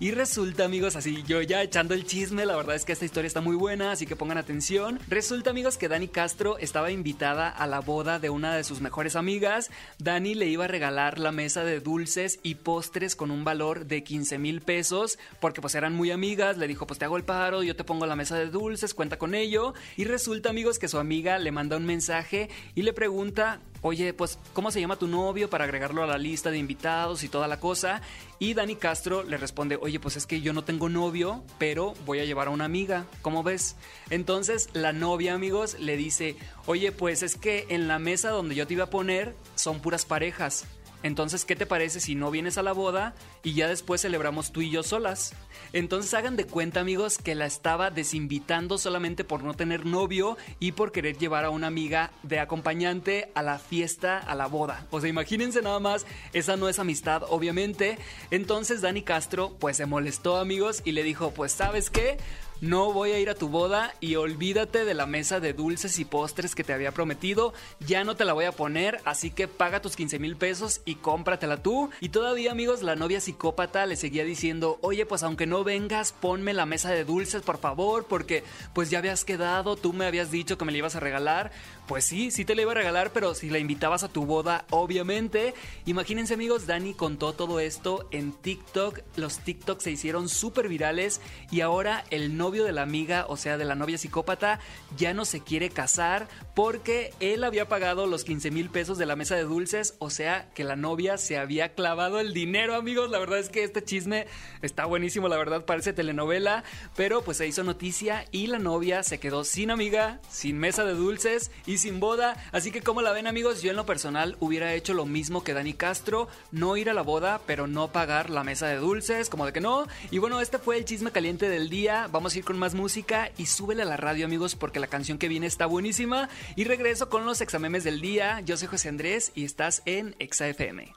y 0.00 0.10
resulta, 0.10 0.64
amigos, 0.64 0.96
así 0.96 1.22
yo 1.26 1.40
ya 1.42 1.62
echando 1.62 1.94
el 1.94 2.04
chisme, 2.04 2.44
la 2.44 2.56
verdad 2.56 2.74
es 2.74 2.84
que 2.84 2.92
esta 2.92 3.04
historia 3.04 3.28
está 3.28 3.40
muy 3.40 3.54
buena, 3.54 3.92
así 3.92 4.04
que 4.04 4.16
pongan 4.16 4.36
atención. 4.36 4.98
Resulta, 5.06 5.50
amigos, 5.50 5.76
que 5.76 5.86
Dani 5.86 6.08
Castro 6.08 6.58
estaba 6.58 6.90
invitada 6.90 7.48
a 7.48 7.68
la 7.68 7.80
boda 7.80 8.18
de 8.18 8.30
una 8.30 8.56
de 8.56 8.64
sus 8.64 8.80
mejores 8.80 9.14
amigas. 9.14 9.70
Dani 9.98 10.34
le 10.34 10.46
iba 10.46 10.64
a 10.64 10.68
regalar 10.68 11.20
la 11.20 11.30
mesa 11.30 11.62
de 11.62 11.78
dulces 11.78 12.40
y 12.42 12.56
postres 12.56 13.14
con 13.14 13.30
un 13.30 13.44
valor 13.44 13.86
de 13.86 14.02
15 14.02 14.38
mil 14.38 14.60
pesos, 14.60 15.20
porque 15.40 15.60
pues 15.60 15.76
eran 15.76 15.94
muy 15.94 16.10
amigas. 16.10 16.58
Le 16.58 16.66
dijo, 16.66 16.86
pues 16.86 16.98
te 16.98 17.04
hago 17.04 17.16
el 17.16 17.24
paro, 17.24 17.62
yo 17.62 17.76
te 17.76 17.84
pongo 17.84 18.06
la 18.06 18.16
mesa 18.16 18.36
de 18.36 18.50
dulces, 18.50 18.92
cuenta 18.92 19.18
con 19.18 19.36
ello. 19.36 19.72
Y 19.96 20.04
resulta, 20.04 20.50
amigos, 20.50 20.80
que 20.80 20.88
su 20.88 20.98
amiga 20.98 21.38
le 21.38 21.52
manda 21.52 21.76
un 21.76 21.86
mensaje 21.86 22.48
y 22.74 22.82
le 22.82 22.92
pregunta 22.92 23.60
oye, 23.82 24.12
pues, 24.12 24.38
¿cómo 24.52 24.70
se 24.70 24.80
llama 24.80 24.96
tu 24.96 25.06
novio 25.06 25.50
para 25.50 25.64
agregarlo 25.64 26.02
a 26.02 26.06
la 26.06 26.18
lista 26.18 26.50
de 26.50 26.58
invitados 26.58 27.22
y 27.24 27.28
toda 27.28 27.48
la 27.48 27.60
cosa? 27.60 28.02
Y 28.38 28.54
Dani 28.54 28.76
Castro 28.76 29.22
le 29.22 29.36
responde, 29.36 29.78
oye, 29.80 29.98
pues 30.00 30.16
es 30.16 30.26
que 30.26 30.40
yo 30.40 30.52
no 30.52 30.64
tengo 30.64 30.88
novio, 30.88 31.42
pero 31.58 31.94
voy 32.06 32.20
a 32.20 32.24
llevar 32.24 32.48
a 32.48 32.50
una 32.50 32.64
amiga, 32.64 33.06
¿cómo 33.22 33.42
ves? 33.42 33.76
Entonces 34.10 34.68
la 34.72 34.92
novia, 34.92 35.34
amigos, 35.34 35.78
le 35.78 35.96
dice, 35.96 36.36
oye, 36.66 36.92
pues 36.92 37.22
es 37.22 37.36
que 37.36 37.66
en 37.68 37.88
la 37.88 37.98
mesa 37.98 38.30
donde 38.30 38.54
yo 38.54 38.66
te 38.66 38.74
iba 38.74 38.84
a 38.84 38.90
poner 38.90 39.34
son 39.54 39.80
puras 39.80 40.04
parejas. 40.04 40.66
Entonces, 41.02 41.44
¿qué 41.44 41.56
te 41.56 41.66
parece 41.66 42.00
si 42.00 42.14
no 42.14 42.30
vienes 42.30 42.58
a 42.58 42.62
la 42.62 42.72
boda 42.72 43.14
y 43.42 43.54
ya 43.54 43.68
después 43.68 44.02
celebramos 44.02 44.52
tú 44.52 44.60
y 44.62 44.70
yo 44.70 44.82
solas? 44.82 45.34
Entonces 45.72 46.12
hagan 46.14 46.36
de 46.36 46.46
cuenta 46.46 46.80
amigos 46.80 47.18
que 47.18 47.34
la 47.34 47.46
estaba 47.46 47.90
desinvitando 47.90 48.78
solamente 48.78 49.24
por 49.24 49.42
no 49.42 49.54
tener 49.54 49.86
novio 49.86 50.36
y 50.58 50.72
por 50.72 50.92
querer 50.92 51.18
llevar 51.18 51.44
a 51.44 51.50
una 51.50 51.66
amiga 51.66 52.10
de 52.22 52.40
acompañante 52.40 53.30
a 53.34 53.42
la 53.42 53.58
fiesta, 53.58 54.18
a 54.18 54.34
la 54.34 54.46
boda. 54.46 54.86
O 54.90 55.00
sea, 55.00 55.08
imagínense 55.08 55.62
nada 55.62 55.78
más, 55.78 56.06
esa 56.32 56.56
no 56.56 56.68
es 56.68 56.78
amistad 56.78 57.22
obviamente. 57.28 57.98
Entonces 58.30 58.80
Dani 58.80 59.02
Castro 59.02 59.54
pues 59.58 59.76
se 59.76 59.86
molestó 59.86 60.38
amigos 60.38 60.82
y 60.84 60.92
le 60.92 61.02
dijo, 61.02 61.32
pues 61.32 61.52
sabes 61.52 61.90
qué, 61.90 62.18
no 62.60 62.92
voy 62.92 63.12
a 63.12 63.18
ir 63.18 63.30
a 63.30 63.34
tu 63.34 63.48
boda 63.48 63.94
y 64.00 64.16
olvídate 64.16 64.84
de 64.84 64.94
la 64.94 65.06
mesa 65.06 65.40
de 65.40 65.52
dulces 65.52 65.98
y 65.98 66.04
postres 66.04 66.54
que 66.54 66.64
te 66.64 66.72
había 66.72 66.92
prometido, 66.92 67.52
ya 67.80 68.04
no 68.04 68.16
te 68.16 68.24
la 68.24 68.32
voy 68.32 68.46
a 68.46 68.52
poner, 68.52 69.00
así 69.04 69.30
que 69.30 69.48
paga 69.48 69.80
tus 69.80 69.96
15 69.96 70.18
mil 70.18 70.36
pesos 70.36 70.80
y 70.84 70.96
cómpratela 70.96 71.62
tú. 71.62 71.90
Y 72.00 72.08
todavía 72.08 72.52
amigos, 72.52 72.82
la 72.82 72.96
novia 72.96 73.20
psicópata 73.20 73.86
le 73.86 73.96
seguía 73.96 74.24
diciendo, 74.24 74.78
oye 74.82 75.06
pues 75.06 75.22
aunque 75.22 75.46
no 75.46 75.64
vengas, 75.64 76.12
ponme 76.12 76.52
la 76.52 76.66
mesa 76.66 76.90
de 76.90 77.04
dulces 77.04 77.42
por 77.42 77.58
favor, 77.58 78.06
porque 78.06 78.44
pues 78.74 78.90
ya 78.90 78.98
habías 78.98 79.24
quedado, 79.24 79.76
tú 79.76 79.92
me 79.92 80.06
habías 80.06 80.30
dicho 80.30 80.58
que 80.58 80.64
me 80.64 80.72
la 80.72 80.78
ibas 80.78 80.96
a 80.96 81.00
regalar, 81.00 81.52
pues 81.86 82.04
sí, 82.04 82.30
sí 82.30 82.44
te 82.44 82.54
la 82.54 82.62
iba 82.62 82.72
a 82.72 82.74
regalar, 82.76 83.12
pero 83.12 83.34
si 83.34 83.50
la 83.50 83.58
invitabas 83.58 84.02
a 84.02 84.08
tu 84.08 84.26
boda, 84.26 84.66
obviamente. 84.70 85.54
Imagínense 85.86 86.34
amigos, 86.34 86.66
Dani 86.66 86.92
contó 86.92 87.32
todo 87.32 87.60
esto 87.60 88.08
en 88.10 88.32
TikTok, 88.32 89.00
los 89.16 89.38
TikTok 89.38 89.80
se 89.80 89.90
hicieron 89.90 90.28
súper 90.28 90.68
virales 90.68 91.20
y 91.50 91.62
ahora 91.62 92.04
el 92.10 92.36
novio 92.48 92.64
de 92.64 92.72
la 92.72 92.80
amiga, 92.80 93.26
o 93.28 93.36
sea, 93.36 93.58
de 93.58 93.66
la 93.66 93.74
novia 93.74 93.98
psicópata, 93.98 94.58
ya 94.96 95.12
no 95.12 95.26
se 95.26 95.42
quiere 95.42 95.68
casar 95.68 96.28
porque 96.54 97.12
él 97.20 97.44
había 97.44 97.68
pagado 97.68 98.06
los 98.06 98.24
15 98.24 98.50
mil 98.50 98.70
pesos 98.70 98.96
de 98.96 99.04
la 99.04 99.16
mesa 99.16 99.36
de 99.36 99.42
dulces, 99.42 99.96
o 99.98 100.08
sea, 100.08 100.48
que 100.54 100.64
la 100.64 100.74
novia 100.74 101.18
se 101.18 101.36
había 101.36 101.74
clavado 101.74 102.20
el 102.20 102.32
dinero, 102.32 102.74
amigos. 102.74 103.10
La 103.10 103.18
verdad 103.18 103.38
es 103.38 103.50
que 103.50 103.64
este 103.64 103.84
chisme 103.84 104.26
está 104.62 104.86
buenísimo, 104.86 105.28
la 105.28 105.36
verdad 105.36 105.66
parece 105.66 105.92
telenovela, 105.92 106.64
pero 106.96 107.20
pues 107.20 107.36
se 107.36 107.46
hizo 107.46 107.64
noticia 107.64 108.24
y 108.32 108.46
la 108.46 108.58
novia 108.58 109.02
se 109.02 109.20
quedó 109.20 109.44
sin 109.44 109.70
amiga, 109.70 110.18
sin 110.30 110.56
mesa 110.56 110.86
de 110.86 110.94
dulces 110.94 111.50
y 111.66 111.76
sin 111.76 112.00
boda. 112.00 112.42
Así 112.52 112.70
que 112.70 112.80
como 112.80 113.02
la 113.02 113.12
ven 113.12 113.26
amigos, 113.26 113.60
yo 113.60 113.68
en 113.68 113.76
lo 113.76 113.84
personal 113.84 114.38
hubiera 114.40 114.72
hecho 114.72 114.94
lo 114.94 115.04
mismo 115.04 115.44
que 115.44 115.52
Dani 115.52 115.74
Castro, 115.74 116.28
no 116.50 116.78
ir 116.78 116.88
a 116.88 116.94
la 116.94 117.02
boda, 117.02 117.42
pero 117.44 117.66
no 117.66 117.92
pagar 117.92 118.30
la 118.30 118.42
mesa 118.42 118.68
de 118.68 118.76
dulces, 118.76 119.28
como 119.28 119.44
de 119.44 119.52
que 119.52 119.60
no. 119.60 119.86
Y 120.10 120.16
bueno, 120.16 120.40
este 120.40 120.56
fue 120.56 120.78
el 120.78 120.86
chisme 120.86 121.12
caliente 121.12 121.50
del 121.50 121.68
día. 121.68 122.08
Vamos 122.10 122.34
a 122.34 122.37
con 122.42 122.58
más 122.58 122.74
música 122.74 123.30
y 123.36 123.46
súbele 123.46 123.82
a 123.82 123.86
la 123.86 123.96
radio 123.96 124.26
amigos 124.26 124.54
porque 124.54 124.80
la 124.80 124.86
canción 124.86 125.18
que 125.18 125.28
viene 125.28 125.46
está 125.46 125.66
buenísima. 125.66 126.28
Y 126.56 126.64
regreso 126.64 127.08
con 127.08 127.26
los 127.26 127.40
examemes 127.40 127.84
del 127.84 128.00
día. 128.00 128.40
Yo 128.40 128.56
soy 128.56 128.68
José 128.68 128.88
Andrés 128.88 129.32
y 129.34 129.44
estás 129.44 129.82
en 129.84 130.16
Exa 130.18 130.48
FM. 130.48 130.92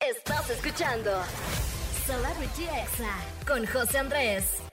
Estás 0.00 0.50
escuchando 0.50 1.10
Celebrity 2.06 2.64
Exa 2.64 3.16
con 3.46 3.66
José 3.66 3.98
Andrés. 3.98 4.63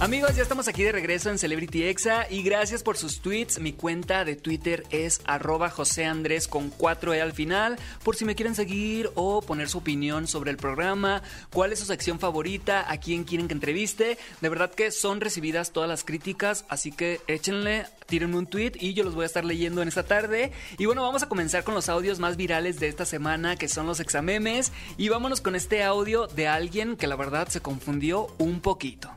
Amigos, 0.00 0.34
ya 0.34 0.42
estamos 0.42 0.66
aquí 0.66 0.82
de 0.82 0.90
regreso 0.90 1.30
en 1.30 1.38
Celebrity 1.38 1.84
Exa 1.84 2.26
y 2.28 2.42
gracias 2.42 2.82
por 2.82 2.96
sus 2.96 3.20
tweets. 3.20 3.60
Mi 3.60 3.72
cuenta 3.72 4.24
de 4.24 4.34
Twitter 4.34 4.84
es 4.90 5.20
arroba 5.26 5.70
José 5.70 6.06
Andrés 6.06 6.48
con 6.48 6.72
4E 6.72 7.20
al 7.20 7.32
final. 7.32 7.78
Por 8.02 8.16
si 8.16 8.24
me 8.24 8.34
quieren 8.34 8.56
seguir 8.56 9.10
o 9.14 9.42
poner 9.42 9.68
su 9.68 9.78
opinión 9.78 10.26
sobre 10.26 10.50
el 10.50 10.56
programa, 10.56 11.22
cuál 11.52 11.72
es 11.72 11.78
su 11.78 11.84
sección 11.84 12.18
favorita, 12.18 12.90
a 12.90 12.98
quién 12.98 13.22
quieren 13.22 13.46
que 13.46 13.54
entreviste. 13.54 14.18
De 14.40 14.48
verdad 14.48 14.72
que 14.74 14.90
son 14.90 15.20
recibidas 15.20 15.70
todas 15.70 15.88
las 15.88 16.02
críticas, 16.02 16.64
así 16.68 16.90
que 16.90 17.20
échenle, 17.28 17.86
tírenme 18.06 18.38
un 18.38 18.46
tweet 18.46 18.72
y 18.80 18.94
yo 18.94 19.04
los 19.04 19.14
voy 19.14 19.22
a 19.22 19.26
estar 19.26 19.44
leyendo 19.44 19.82
en 19.82 19.88
esta 19.88 20.02
tarde. 20.02 20.50
Y 20.78 20.86
bueno, 20.86 21.02
vamos 21.02 21.22
a 21.22 21.28
comenzar 21.28 21.62
con 21.62 21.76
los 21.76 21.88
audios 21.88 22.18
más 22.18 22.36
virales 22.36 22.80
de 22.80 22.88
esta 22.88 23.04
semana, 23.04 23.54
que 23.54 23.68
son 23.68 23.86
los 23.86 24.00
examemes. 24.00 24.72
Y 24.96 25.10
vámonos 25.10 25.40
con 25.40 25.54
este 25.54 25.84
audio 25.84 26.26
de 26.26 26.48
alguien 26.48 26.96
que 26.96 27.06
la 27.06 27.14
verdad 27.14 27.48
se 27.48 27.60
confundió 27.60 28.34
un 28.38 28.60
poquito. 28.60 29.12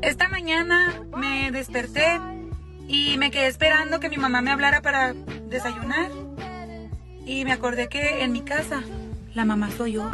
Esta 0.00 0.28
mañana 0.28 1.02
me 1.16 1.50
desperté 1.50 2.20
y 2.86 3.18
me 3.18 3.30
quedé 3.30 3.48
esperando 3.48 3.98
que 3.98 4.08
mi 4.08 4.16
mamá 4.16 4.40
me 4.42 4.50
hablara 4.50 4.80
para 4.80 5.12
desayunar. 5.12 6.10
Y 7.26 7.44
me 7.44 7.52
acordé 7.52 7.88
que 7.88 8.22
en 8.22 8.32
mi 8.32 8.42
casa 8.42 8.82
la 9.34 9.44
mamá 9.44 9.70
soy 9.70 9.92
yo. 9.92 10.10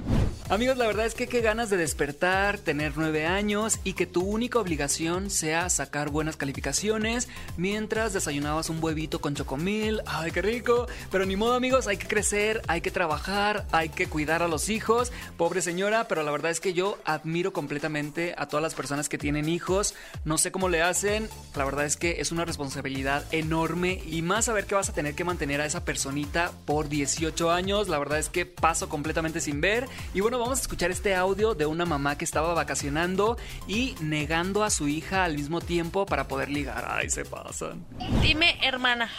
Amigos, 0.50 0.76
la 0.76 0.86
verdad 0.86 1.06
es 1.06 1.14
que 1.14 1.26
qué 1.26 1.40
ganas 1.40 1.70
de 1.70 1.78
despertar, 1.78 2.58
tener 2.58 2.92
nueve 2.96 3.24
años 3.24 3.78
y 3.82 3.94
que 3.94 4.04
tu 4.04 4.20
única 4.20 4.58
obligación 4.58 5.30
sea 5.30 5.70
sacar 5.70 6.10
buenas 6.10 6.36
calificaciones 6.36 7.28
mientras 7.56 8.12
desayunabas 8.12 8.68
un 8.68 8.84
huevito 8.84 9.22
con 9.22 9.34
chocomil. 9.34 10.02
¡Ay, 10.04 10.32
qué 10.32 10.42
rico! 10.42 10.86
Pero 11.10 11.24
ni 11.24 11.34
modo, 11.34 11.54
amigos, 11.54 11.86
hay 11.86 11.96
que 11.96 12.06
crecer, 12.06 12.60
hay 12.68 12.82
que 12.82 12.90
trabajar, 12.90 13.66
hay 13.72 13.88
que 13.88 14.06
cuidar 14.06 14.42
a 14.42 14.48
los 14.48 14.68
hijos. 14.68 15.12
Pobre 15.38 15.62
señora, 15.62 16.08
pero 16.08 16.22
la 16.22 16.30
verdad 16.30 16.50
es 16.50 16.60
que 16.60 16.74
yo 16.74 16.98
admiro 17.06 17.54
completamente 17.54 18.34
a 18.36 18.46
todas 18.46 18.62
las 18.62 18.74
personas 18.74 19.08
que 19.08 19.16
tienen 19.16 19.48
hijos. 19.48 19.94
No 20.26 20.36
sé 20.36 20.52
cómo 20.52 20.68
le 20.68 20.82
hacen, 20.82 21.26
la 21.56 21.64
verdad 21.64 21.86
es 21.86 21.96
que 21.96 22.20
es 22.20 22.32
una 22.32 22.44
responsabilidad 22.44 23.24
enorme 23.32 24.02
y 24.06 24.20
más 24.20 24.44
saber 24.44 24.66
que 24.66 24.74
vas 24.74 24.90
a 24.90 24.94
tener 24.94 25.14
que 25.14 25.24
mantener 25.24 25.62
a 25.62 25.66
esa 25.66 25.86
personita 25.86 26.52
por 26.66 26.90
18 26.90 27.50
años. 27.50 27.88
La 27.88 27.98
verdad 27.98 28.18
es 28.18 28.28
que 28.28 28.44
paso 28.44 28.90
completamente 28.90 29.40
sin 29.40 29.62
ver. 29.62 29.88
Y 30.12 30.20
bueno, 30.20 30.33
vamos 30.38 30.58
a 30.58 30.62
escuchar 30.62 30.90
este 30.90 31.14
audio 31.14 31.54
de 31.54 31.66
una 31.66 31.84
mamá 31.84 32.16
que 32.18 32.24
estaba 32.24 32.54
vacacionando 32.54 33.36
y 33.66 33.94
negando 34.00 34.64
a 34.64 34.70
su 34.70 34.88
hija 34.88 35.24
al 35.24 35.34
mismo 35.36 35.60
tiempo 35.60 36.06
para 36.06 36.28
poder 36.28 36.48
ligar. 36.50 36.86
Ay, 36.88 37.10
se 37.10 37.24
pasan. 37.24 37.84
Dime, 38.22 38.58
hermana. 38.62 39.10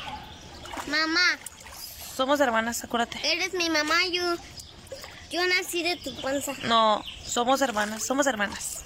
Mamá, 0.88 1.22
Somos 2.16 2.40
hermanas, 2.40 2.84
acuérdate. 2.84 3.20
eres 3.32 3.54
mi 3.54 3.70
mamá, 3.70 3.96
yo. 4.12 4.24
Yo 5.32 5.46
nací 5.48 5.84
de 5.84 5.96
tu 5.98 6.16
panza. 6.22 6.54
No, 6.64 7.04
somos 7.26 7.62
hermanas, 7.62 8.06
somos 8.06 8.26
hermanas. 8.28 8.84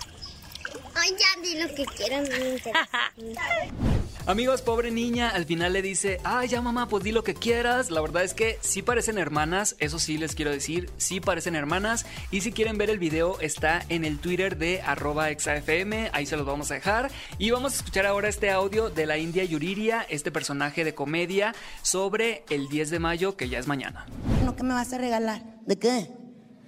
Ay, 0.96 1.12
ya 1.12 1.42
di 1.42 1.62
lo 1.62 1.68
que 1.76 1.86
quieras, 1.86 2.28
no 2.30 2.38
me 2.38 2.50
interesa. 2.50 2.90
Amigos, 4.30 4.62
pobre 4.62 4.92
niña, 4.92 5.32
al 5.32 5.46
final 5.46 5.74
le 5.74 5.82
dice, 5.82 6.22
ah, 6.24 6.46
ya 6.46 6.62
mamá, 6.62 6.88
pues 6.88 7.04
di 7.04 7.12
lo 7.12 7.24
que 7.24 7.34
quieras. 7.34 7.90
La 7.90 8.00
verdad 8.00 8.24
es 8.24 8.36
que 8.36 8.60
sí 8.62 8.84
parecen 8.84 9.18
hermanas, 9.18 9.76
eso 9.80 9.98
sí 9.98 10.20
les 10.20 10.36
quiero 10.36 10.52
decir, 10.52 10.88
sí 10.98 11.20
parecen 11.20 11.56
hermanas. 11.56 12.06
Y 12.30 12.42
si 12.42 12.52
quieren 12.52 12.78
ver 12.78 12.92
el 12.92 13.00
video, 13.00 13.40
está 13.40 13.84
en 13.90 14.06
el 14.06 14.20
Twitter 14.20 14.56
de 14.56 14.84
arroba 14.84 15.32
exafm, 15.32 16.12
ahí 16.14 16.28
se 16.28 16.38
los 16.38 16.46
vamos 16.46 16.70
a 16.70 16.76
dejar. 16.76 17.10
Y 17.40 17.50
vamos 17.50 17.74
a 17.74 17.76
escuchar 17.78 18.06
ahora 18.06 18.30
este 18.30 18.52
audio 18.52 18.92
de 18.92 19.08
la 19.08 19.18
India 19.18 19.44
Yuriria, 19.46 20.06
este 20.08 20.32
personaje 20.32 20.84
de 20.84 20.94
comedia, 20.94 21.56
sobre 21.82 22.44
el 22.52 22.70
10 22.70 22.92
de 22.92 23.00
mayo, 23.00 23.36
que 23.36 23.50
ya 23.50 23.58
es 23.58 23.66
mañana. 23.66 24.06
¿No 24.46 24.56
qué 24.56 24.62
me 24.62 24.76
vas 24.76 24.94
a 24.94 25.00
regalar? 25.00 25.42
¿De 25.66 25.80
qué? 25.80 26.12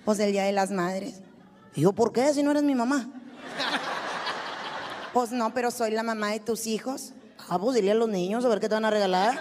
Pues 0.04 0.18
el 0.18 0.32
Día 0.32 0.46
de 0.46 0.52
las 0.52 0.72
Madres. 0.72 1.22
Y 1.76 1.82
yo, 1.82 1.94
¿por 1.94 2.12
qué? 2.12 2.34
Si 2.34 2.42
no 2.42 2.50
eres 2.50 2.64
mi 2.64 2.74
mamá. 2.74 3.08
Pues 5.14 5.34
no, 5.34 5.54
pero 5.54 5.72
soy 5.72 5.92
la 5.92 6.04
mamá 6.04 6.32
de 6.32 6.40
tus 6.40 6.68
hijos. 6.68 7.12
Ah, 7.50 7.60
pues 7.60 7.76
dile 7.76 7.92
a 7.92 7.96
los 7.96 8.10
niños 8.10 8.46
a 8.46 8.48
ver 8.48 8.60
qué 8.60 8.70
te 8.70 8.76
van 8.76 8.86
a 8.86 8.90
regalar. 8.90 9.40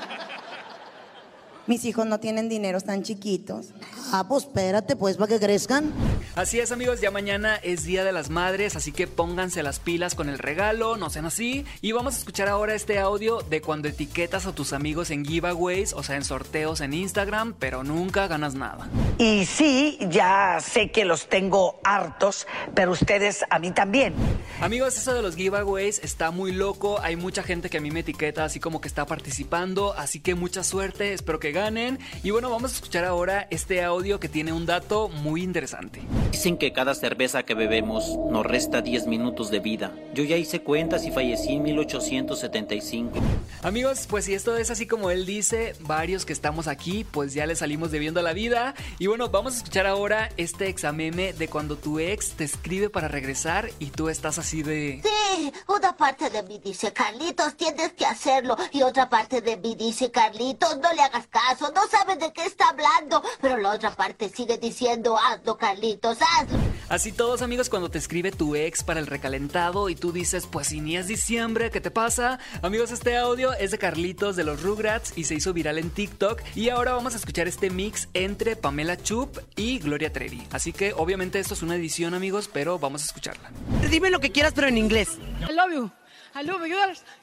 Mis 1.66 1.85
hijos 1.85 2.07
no 2.07 2.19
tienen 2.19 2.49
dinero, 2.49 2.78
están 2.78 3.02
chiquitos. 3.02 3.69
Ah, 4.12 4.26
pues 4.28 4.45
espérate, 4.45 4.97
pues, 4.97 5.16
para 5.16 5.28
que 5.28 5.38
crezcan. 5.38 5.92
Así 6.37 6.60
es 6.60 6.70
amigos, 6.70 7.00
ya 7.00 7.10
mañana 7.10 7.56
es 7.56 7.82
Día 7.82 8.04
de 8.04 8.12
las 8.12 8.30
Madres, 8.30 8.76
así 8.76 8.92
que 8.92 9.08
pónganse 9.08 9.64
las 9.64 9.80
pilas 9.80 10.14
con 10.14 10.28
el 10.28 10.38
regalo, 10.38 10.96
no 10.96 11.10
sean 11.10 11.26
así. 11.26 11.66
Y 11.82 11.90
vamos 11.90 12.14
a 12.14 12.18
escuchar 12.18 12.49
ahora 12.49 12.75
este 12.75 13.00
audio 13.00 13.40
de 13.40 13.60
cuando 13.60 13.88
etiquetas 13.88 14.46
a 14.46 14.54
tus 14.54 14.72
amigos 14.72 15.10
en 15.10 15.25
giveaways, 15.25 15.92
o 15.92 16.04
sea, 16.04 16.14
en 16.14 16.25
sorteos 16.25 16.80
en 16.82 16.94
Instagram, 16.94 17.54
pero 17.58 17.82
nunca 17.82 18.28
ganas 18.28 18.54
nada. 18.54 18.88
Y 19.18 19.44
sí, 19.44 19.99
ya 20.08 20.58
sé 20.60 20.92
que 20.92 21.04
los 21.04 21.28
tengo 21.28 21.80
hartos, 21.82 22.46
pero 22.75 22.92
ustedes 22.92 23.44
a 23.50 23.58
mí 23.58 23.72
también. 23.72 24.14
Amigos, 24.60 24.96
eso 24.96 25.12
de 25.12 25.22
los 25.22 25.34
giveaways 25.34 25.99
está 26.04 26.30
muy 26.30 26.52
loco, 26.52 27.00
hay 27.00 27.16
mucha 27.16 27.42
gente 27.42 27.68
que 27.70 27.78
a 27.78 27.80
mí 27.80 27.90
me 27.90 28.00
etiqueta 28.00 28.44
así 28.44 28.60
como 28.60 28.80
que 28.80 28.87
está 28.87 29.04
participando, 29.04 29.94
así 29.94 30.20
que 30.20 30.37
mucha 30.37 30.62
suerte, 30.62 31.12
espero 31.12 31.40
que 31.40 31.50
ganen. 31.50 31.99
Y 32.22 32.30
bueno, 32.30 32.50
vamos 32.50 32.70
a 32.70 32.75
escuchar 32.76 33.04
ahora 33.04 33.49
este 33.50 33.82
audio 33.82 34.20
que 34.20 34.28
tiene 34.28 34.52
un 34.52 34.64
dato 34.64 35.08
muy 35.08 35.42
interesante. 35.42 36.00
Dicen 36.32 36.56
que 36.56 36.72
cada 36.72 36.94
cerveza 36.94 37.42
que 37.42 37.54
bebemos 37.54 38.16
nos 38.30 38.46
resta 38.46 38.80
10 38.80 39.06
minutos 39.06 39.50
de 39.50 39.60
vida. 39.60 39.92
Yo 40.14 40.24
ya 40.24 40.36
hice 40.36 40.62
cuentas 40.62 41.04
y 41.04 41.10
fallecí 41.10 41.54
en 41.54 41.62
1875. 41.64 43.18
Amigos, 43.62 44.06
pues 44.08 44.24
si 44.24 44.34
esto 44.34 44.56
es 44.56 44.70
así 44.70 44.86
como 44.86 45.10
él 45.10 45.26
dice, 45.26 45.74
varios 45.80 46.24
que 46.24 46.32
estamos 46.32 46.66
aquí, 46.66 47.04
pues 47.04 47.34
ya 47.34 47.46
le 47.46 47.56
salimos 47.56 47.90
debiendo 47.90 48.20
a 48.20 48.22
la 48.22 48.32
vida. 48.32 48.74
Y 48.98 49.06
bueno, 49.06 49.28
vamos 49.28 49.54
a 49.54 49.56
escuchar 49.58 49.86
ahora 49.86 50.30
este 50.36 50.68
exameme 50.68 51.32
de 51.32 51.48
cuando 51.48 51.76
tu 51.76 51.98
ex 51.98 52.30
te 52.30 52.44
escribe 52.44 52.88
para 52.88 53.08
regresar 53.08 53.70
y 53.78 53.86
tú 53.86 54.08
estás 54.08 54.38
así 54.38 54.62
de... 54.62 55.02
Sí, 55.02 55.52
una 55.68 55.96
parte 55.96 56.30
de 56.30 56.42
mí 56.42 56.60
dice, 56.64 56.92
Carlitos, 56.92 57.56
tienes 57.56 57.92
que 57.92 58.06
hacerlo. 58.06 58.56
Y 58.72 58.82
otra 58.82 59.08
parte 59.08 59.40
de 59.42 59.56
mí 59.56 59.74
dice, 59.74 60.10
Carlitos, 60.10 60.78
no 60.78 60.92
le 60.92 61.02
hagas 61.02 61.26
caso, 61.26 61.70
no 61.74 61.86
sabes 61.88 62.18
de 62.18 62.32
qué 62.32 62.46
está 62.46 62.70
hablando. 62.70 63.22
Pero 63.40 63.58
la 63.58 63.72
otra 63.72 63.90
parte 63.94 64.28
sigue 64.28 64.58
diciendo, 64.58 65.18
hazlo, 65.18 65.58
Carlitos, 65.58 66.09
hazlo. 66.20 66.58
Así 66.88 67.12
todos 67.12 67.42
amigos 67.42 67.68
cuando 67.68 67.90
te 67.90 67.98
escribe 67.98 68.32
tu 68.32 68.56
ex 68.56 68.82
para 68.82 69.00
el 69.00 69.06
recalentado 69.06 69.88
y 69.88 69.94
tú 69.94 70.12
dices, 70.12 70.46
pues 70.46 70.68
si 70.68 70.80
ni 70.80 70.96
es 70.96 71.06
diciembre, 71.06 71.70
¿qué 71.70 71.80
te 71.80 71.90
pasa? 71.90 72.38
Amigos, 72.62 72.90
este 72.90 73.16
audio 73.16 73.52
es 73.52 73.70
de 73.70 73.78
Carlitos 73.78 74.36
de 74.36 74.44
los 74.44 74.62
Rugrats 74.62 75.12
y 75.16 75.24
se 75.24 75.34
hizo 75.34 75.52
viral 75.52 75.78
en 75.78 75.90
TikTok 75.90 76.42
y 76.54 76.70
ahora 76.70 76.92
vamos 76.92 77.14
a 77.14 77.16
escuchar 77.16 77.48
este 77.48 77.70
mix 77.70 78.08
entre 78.14 78.56
Pamela 78.56 78.96
Chup 78.96 79.38
y 79.56 79.78
Gloria 79.78 80.12
Trevi. 80.12 80.42
Así 80.50 80.72
que 80.72 80.92
obviamente 80.92 81.38
esto 81.38 81.54
es 81.54 81.62
una 81.62 81.76
edición 81.76 82.14
amigos, 82.14 82.50
pero 82.52 82.78
vamos 82.78 83.02
a 83.02 83.06
escucharla. 83.06 83.50
Dime 83.90 84.10
lo 84.10 84.20
que 84.20 84.32
quieras, 84.32 84.52
pero 84.54 84.68
en 84.68 84.78
inglés. 84.78 85.18
I 85.48 85.52
love 85.52 85.72
you. 85.72 86.00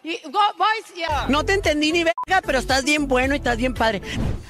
Y- 0.04 0.20
Go, 0.30 0.40
boys, 0.58 0.94
yeah. 0.96 1.28
No 1.30 1.44
te 1.46 1.54
entendí 1.54 1.92
ni 1.92 2.04
verga, 2.04 2.42
pero 2.46 2.60
estás 2.60 2.84
bien 2.84 3.08
bueno 3.08 3.34
y 3.34 3.38
estás 3.38 3.58
bien 3.58 3.74
padre. 3.74 4.02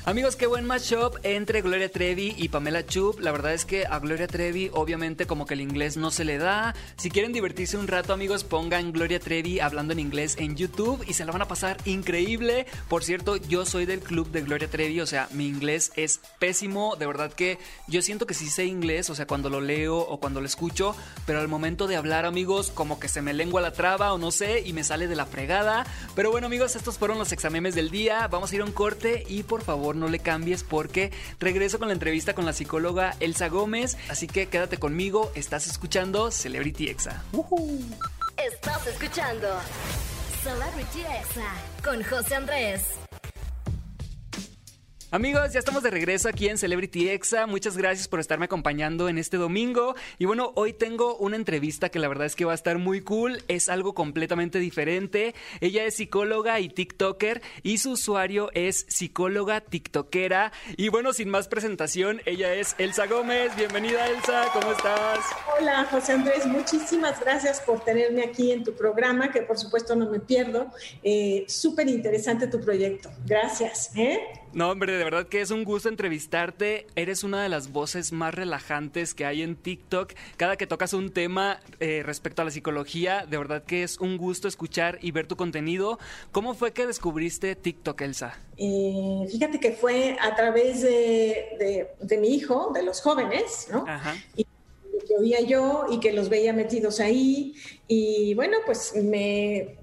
Amigos, 0.06 0.36
qué 0.38 0.48
buen 0.48 0.66
matchup 0.66 1.18
entre 1.24 1.62
Gloria 1.62 1.92
Trevi 1.92 2.34
y 2.38 2.48
Pamela 2.48 2.86
Chup. 2.86 3.20
La 3.20 3.32
verdad 3.32 3.54
es 3.54 3.66
que 3.66 3.86
a 3.86 4.00
Gloria 4.00 4.26
Trevi 4.28 4.72
obviamente 4.74 5.28
como 5.28 5.46
que 5.46 5.54
el 5.54 5.62
inglés 5.62 5.98
no 5.98 6.12
se 6.12 6.24
le 6.24 6.38
da. 6.38 6.74
Si 6.96 7.10
quieren 7.12 7.34
divertirse 7.34 7.78
un 7.78 7.88
rato 7.88 8.14
amigos, 8.14 8.44
pongan 8.46 8.94
Gloria 8.94 9.20
Trevi 9.20 9.60
hablando 9.60 9.92
en 9.94 10.00
inglés 10.00 10.36
en 10.40 10.56
YouTube 10.56 11.04
y 11.08 11.14
se 11.14 11.26
la 11.26 11.34
van 11.34 11.42
a 11.42 11.48
pasar 11.48 11.78
increíble. 11.86 12.66
Por 12.88 13.04
cierto, 13.04 13.36
yo 13.36 13.66
soy 13.66 13.86
del 13.86 14.00
club 14.00 14.32
de 14.32 14.42
Gloria 14.42 14.70
Trevi, 14.70 15.02
o 15.02 15.06
sea, 15.06 15.28
mi 15.32 15.46
inglés 15.48 15.92
es 15.98 16.22
pésimo. 16.40 16.96
De 16.96 17.06
verdad 17.06 17.34
que 17.34 17.60
yo 17.88 18.02
siento 18.02 18.26
que 18.26 18.34
sí 18.34 18.50
sé 18.50 18.66
inglés, 18.66 19.10
o 19.10 19.16
sea, 19.16 19.28
cuando 19.28 19.50
lo 19.50 19.60
leo 19.62 19.98
o 19.98 20.20
cuando 20.20 20.40
lo 20.40 20.48
escucho, 20.48 20.96
pero 21.26 21.40
al 21.42 21.48
momento 21.50 21.86
de 21.86 21.98
hablar 21.98 22.26
amigos 22.26 22.72
como 22.74 22.98
que 23.00 23.10
se 23.10 23.22
me 23.22 23.34
lengua 23.34 23.60
la 23.62 23.74
traba 23.74 24.14
o 24.14 24.18
no 24.18 24.32
sé 24.32 24.47
y 24.66 24.74
me 24.74 24.84
sale 24.84 25.08
de 25.08 25.16
la 25.16 25.26
fregada. 25.26 25.86
Pero 26.16 26.32
bueno 26.32 26.48
amigos, 26.48 26.76
estos 26.76 26.98
fueron 26.98 27.18
los 27.18 27.32
examemes 27.32 27.76
del 27.76 27.90
día. 27.92 28.28
Vamos 28.28 28.52
a 28.52 28.56
ir 28.56 28.62
a 28.62 28.66
un 28.66 28.72
corte 28.72 29.24
y 29.28 29.44
por 29.44 29.62
favor 29.62 29.96
no 29.96 30.08
le 30.08 30.20
cambies 30.20 30.64
porque 30.64 31.12
regreso 31.40 31.80
con 31.80 31.88
la 31.88 31.94
entrevista 31.94 32.34
con 32.34 32.46
la 32.46 32.54
psicóloga 32.54 33.16
Elsa 33.20 33.50
Gómez. 33.50 33.98
Así 34.10 34.28
que 34.28 34.48
quédate 34.48 34.78
conmigo, 34.78 35.32
estás 35.36 35.68
escuchando 35.68 36.32
Celebrity 36.32 36.90
Exa. 36.90 37.24
Estás 38.38 38.88
escuchando 38.88 39.48
Celebrity 40.44 41.02
Exa 41.02 41.54
con 41.84 42.04
José 42.04 42.36
Andrés. 42.36 43.07
Amigos, 45.10 45.54
ya 45.54 45.60
estamos 45.60 45.84
de 45.84 45.90
regreso 45.90 46.28
aquí 46.28 46.50
en 46.50 46.58
Celebrity 46.58 47.08
Exa. 47.08 47.48
Muchas 47.48 47.78
gracias 47.78 48.10
por 48.10 48.20
estarme 48.20 48.44
acompañando 48.44 49.08
en 49.08 49.18
este 49.18 49.38
domingo. 49.38 49.96
Y 50.20 50.26
bueno, 50.26 50.52
hoy 50.56 50.74
tengo 50.74 51.16
una 51.16 51.38
entrevista 51.38 51.88
que 51.88 51.98
la 51.98 52.10
verdad 52.10 52.26
es 52.26 52.36
que 52.36 52.44
va 52.44 52.52
a 52.52 52.56
estar 52.56 52.78
muy 52.78 53.00
cool. 53.00 53.42
Es 53.48 53.70
algo 53.70 53.94
completamente 53.94 54.60
diferente. 54.60 55.34
Ella 55.62 55.86
es 55.86 55.96
psicóloga 55.96 56.60
y 56.60 56.68
TikToker 56.68 57.42
y 57.64 57.78
su 57.78 57.92
usuario 57.92 58.50
es 58.54 58.86
psicóloga 58.90 59.62
TikTokera. 59.62 60.52
Y 60.76 60.90
bueno, 60.90 61.14
sin 61.14 61.30
más 61.30 61.48
presentación, 61.48 62.22
ella 62.26 62.54
es 62.54 62.76
Elsa 62.78 63.08
Gómez. 63.08 63.56
Bienvenida 63.56 64.10
Elsa, 64.10 64.48
¿cómo 64.52 64.74
estás? 64.74 65.20
Hola 65.58 65.88
José 65.90 66.12
Andrés, 66.12 66.46
muchísimas 66.46 67.18
gracias 67.22 67.62
por 67.62 67.80
tenerme 67.80 68.24
aquí 68.24 68.52
en 68.52 68.66
tu 68.66 68.74
programa, 68.76 69.32
que 69.32 69.42
por 69.42 69.58
supuesto 69.58 69.96
no 69.96 70.12
me 70.12 70.20
pierdo. 70.20 70.68
Eh, 71.02 71.46
Súper 71.48 71.88
interesante 71.88 72.48
tu 72.48 72.60
proyecto. 72.60 73.10
Gracias. 73.26 73.92
¿eh? 73.96 74.20
No, 74.54 74.72
hombre, 74.72 74.94
de 74.94 75.04
verdad 75.04 75.28
que 75.28 75.42
es 75.42 75.52
un 75.52 75.64
gusto 75.64 75.90
entrevistarte. 75.90 76.88
Eres 76.96 77.24
una 77.24 77.44
de 77.44 77.50
las 77.50 77.72
voces 77.72 78.12
más 78.12 78.34
relajantes 78.34 79.14
que 79.14 79.26
hay 79.26 79.42
en 79.42 79.56
TikTok. 79.56 80.14
Cada 80.38 80.56
que 80.56 80.66
tocas 80.66 80.94
un 80.94 81.12
tema 81.12 81.60
eh, 81.80 82.02
respecto 82.04 82.42
a 82.42 82.46
la 82.46 82.52
psicología, 82.52 83.26
de 83.30 83.38
verdad 83.38 83.64
que 83.64 83.84
es 83.84 84.00
un 84.00 84.18
gusto 84.18 84.48
escuchar 84.48 85.00
y 85.02 85.12
ver 85.12 85.28
tu 85.28 85.36
contenido. 85.36 86.00
¿Cómo 86.32 86.54
fue 86.54 86.72
que 86.72 86.88
descubriste 86.88 87.56
TikTok, 87.56 88.02
Elsa? 88.02 88.40
Eh, 88.58 89.28
fíjate 89.30 89.60
que 89.60 89.74
fue 89.74 90.18
a 90.20 90.36
través 90.36 90.82
de, 90.82 91.90
de, 92.02 92.18
mi 92.18 92.30
hijo, 92.30 92.72
de 92.74 92.84
los 92.84 93.02
jóvenes, 93.02 93.68
¿no? 93.72 93.86
Ajá. 93.88 94.16
Y 94.36 94.46
que 95.08 95.16
oía 95.18 95.42
yo 95.42 95.86
y 95.90 96.00
que 96.00 96.12
los 96.14 96.30
veía 96.30 96.54
metidos 96.54 97.00
ahí. 97.00 97.56
Y 97.88 98.34
bueno, 98.34 98.58
pues 98.66 98.94
me, 98.96 99.78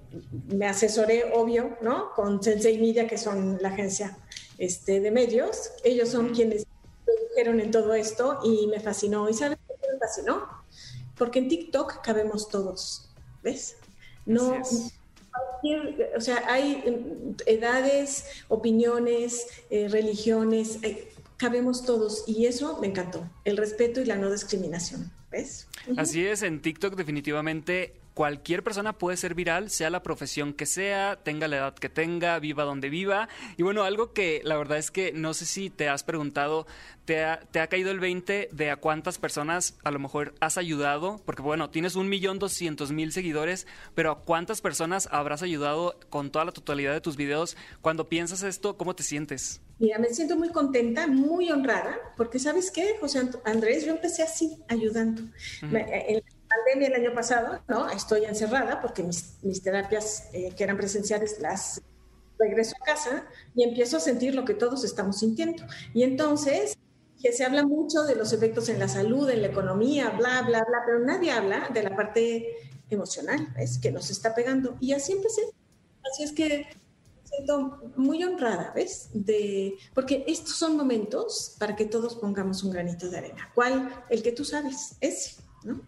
me 0.49 0.66
asesoré, 0.66 1.25
obvio, 1.33 1.76
¿no? 1.80 2.12
Con 2.14 2.42
Sensei 2.42 2.78
Media, 2.78 3.06
que 3.06 3.18
son 3.18 3.59
la 3.61 3.68
agencia 3.68 4.18
este, 4.58 5.00
de 5.00 5.11
medios. 5.11 5.73
Ellos 5.84 6.08
son 6.11 6.30
quienes 6.34 6.66
produjeron 7.04 7.61
en 7.61 7.70
todo 7.70 7.94
esto 7.94 8.40
y 8.44 8.66
me 8.68 8.80
fascinó. 8.80 9.28
¿Y 9.28 9.34
sabes 9.34 9.58
por 9.66 9.78
qué 9.80 9.87
me 9.92 9.99
fascinó? 9.99 10.49
Porque 11.16 11.38
en 11.38 11.49
TikTok 11.49 12.02
cabemos 12.02 12.49
todos, 12.49 13.08
¿ves? 13.42 13.76
No, 14.26 14.62
o 16.16 16.20
sea, 16.20 16.44
hay 16.46 17.34
edades, 17.46 18.26
opiniones, 18.49 19.46
eh, 19.70 19.88
religiones, 19.88 20.78
eh, 20.82 21.12
cabemos 21.37 21.84
todos 21.84 22.25
y 22.26 22.46
eso 22.46 22.78
me 22.80 22.87
encantó, 22.87 23.28
el 23.44 23.56
respeto 23.56 24.00
y 24.00 24.04
la 24.04 24.16
no 24.16 24.30
discriminación, 24.30 25.11
¿ves? 25.30 25.66
Así 25.96 26.25
es, 26.26 26.42
en 26.42 26.62
TikTok 26.62 26.94
definitivamente 26.94 27.94
cualquier 28.14 28.62
persona 28.62 28.97
puede 28.97 29.16
ser 29.16 29.35
viral, 29.35 29.71
sea 29.71 29.90
la 29.90 30.02
profesión 30.02 30.54
que 30.54 30.66
sea, 30.66 31.18
tenga 31.23 31.49
la 31.49 31.56
edad 31.56 31.75
que 31.75 31.88
tenga, 31.88 32.38
viva 32.38 32.62
donde 32.62 32.88
viva. 32.88 33.28
Y 33.56 33.64
bueno, 33.64 33.83
algo 33.83 34.12
que 34.12 34.40
la 34.44 34.56
verdad 34.56 34.78
es 34.78 34.90
que 34.90 35.12
no 35.12 35.35
sé 35.35 35.47
si 35.47 35.68
te 35.68 35.88
has 35.88 36.04
preguntado, 36.04 36.66
¿te 37.04 37.25
ha, 37.25 37.40
te 37.40 37.61
ha 37.61 37.66
caído 37.66 37.90
el 37.90 37.99
20 37.99 38.49
de 38.52 38.71
a 38.71 38.76
cuántas 38.76 39.18
personas 39.18 39.76
a 39.83 39.90
lo 39.90 39.99
mejor 39.99 40.35
has 40.40 40.56
ayudado? 40.56 41.21
Porque 41.26 41.42
bueno, 41.42 41.71
tienes 41.71 41.97
un 41.97 42.09
millón 42.09 42.38
doscientos 42.38 42.92
mil 42.92 43.12
seguidores, 43.12 43.66
pero 43.97 44.12
¿a 44.12 44.21
cuántas 44.21 44.61
personas 44.61 45.09
habrás 45.11 45.42
ayudado 45.42 45.99
con 46.09 46.30
toda 46.30 46.44
la 46.44 46.52
totalidad 46.52 46.92
de 46.92 47.00
tus 47.00 47.16
videos? 47.16 47.56
Cuando 47.83 48.09
piensas 48.09 48.44
esto, 48.44 48.76
¿cómo 48.76 48.94
te 48.94 49.02
sientes? 49.02 49.61
Mira, 49.80 49.99
me 49.99 50.09
siento 50.11 50.37
muy 50.37 50.50
contenta, 50.50 51.09
muy 51.09 51.50
honrada, 51.50 51.99
porque 52.16 52.38
¿sabes 52.38 52.71
qué, 52.71 52.97
José 53.00 53.28
Andrés? 53.44 53.85
Yo 53.85 53.90
empecé 53.90 54.23
así, 54.23 54.62
ayudando 54.68 55.23
pandemia 56.56 56.88
el 56.88 56.94
año 56.94 57.14
pasado, 57.14 57.61
¿no? 57.68 57.88
Estoy 57.90 58.25
encerrada 58.25 58.80
porque 58.80 59.02
mis, 59.02 59.38
mis 59.42 59.62
terapias 59.62 60.28
eh, 60.32 60.52
que 60.56 60.64
eran 60.64 60.76
presenciales 60.76 61.40
las 61.40 61.82
regreso 62.38 62.75
a 62.80 62.84
casa 62.84 63.26
y 63.54 63.64
empiezo 63.64 63.96
a 63.96 64.00
sentir 64.00 64.34
lo 64.34 64.44
que 64.44 64.54
todos 64.54 64.84
estamos 64.84 65.18
sintiendo. 65.18 65.64
Y 65.92 66.02
entonces, 66.02 66.76
que 67.20 67.32
se 67.32 67.44
habla 67.44 67.64
mucho 67.64 68.04
de 68.04 68.16
los 68.16 68.32
efectos 68.32 68.68
en 68.68 68.78
la 68.78 68.88
salud, 68.88 69.28
en 69.30 69.42
la 69.42 69.49
economía, 69.49 70.11
bla, 70.11 70.42
bla, 70.42 70.64
bla, 70.64 70.82
pero 70.84 71.00
nadie 71.00 71.30
habla 71.30 71.68
de 71.73 71.82
la 71.82 71.96
parte 71.96 72.49
emocional, 72.90 73.49
¿ves? 73.56 73.78
Que 73.78 73.90
nos 73.90 74.11
está 74.11 74.34
pegando. 74.34 74.76
Y 74.80 74.92
así 74.92 75.12
empecé. 75.12 75.42
Así 76.12 76.25
es 76.25 76.32
que 76.32 76.66
me 77.23 77.28
siento 77.28 77.80
muy 77.96 78.23
honrada, 78.23 78.73
¿ves? 78.75 79.08
De, 79.14 79.75
porque 79.94 80.25
estos 80.26 80.56
son 80.56 80.76
momentos 80.76 81.56
para 81.58 81.76
que 81.76 81.87
todos 81.87 82.16
pongamos 82.16 82.62
un 82.62 82.73
granito 82.73 83.08
de 83.08 83.18
arena. 83.18 83.50
¿Cuál? 83.54 84.04
El 84.11 84.23
que 84.23 84.32
tú 84.32 84.44
sabes, 84.44 84.96
ese, 85.00 85.37
¿no? 85.64 85.80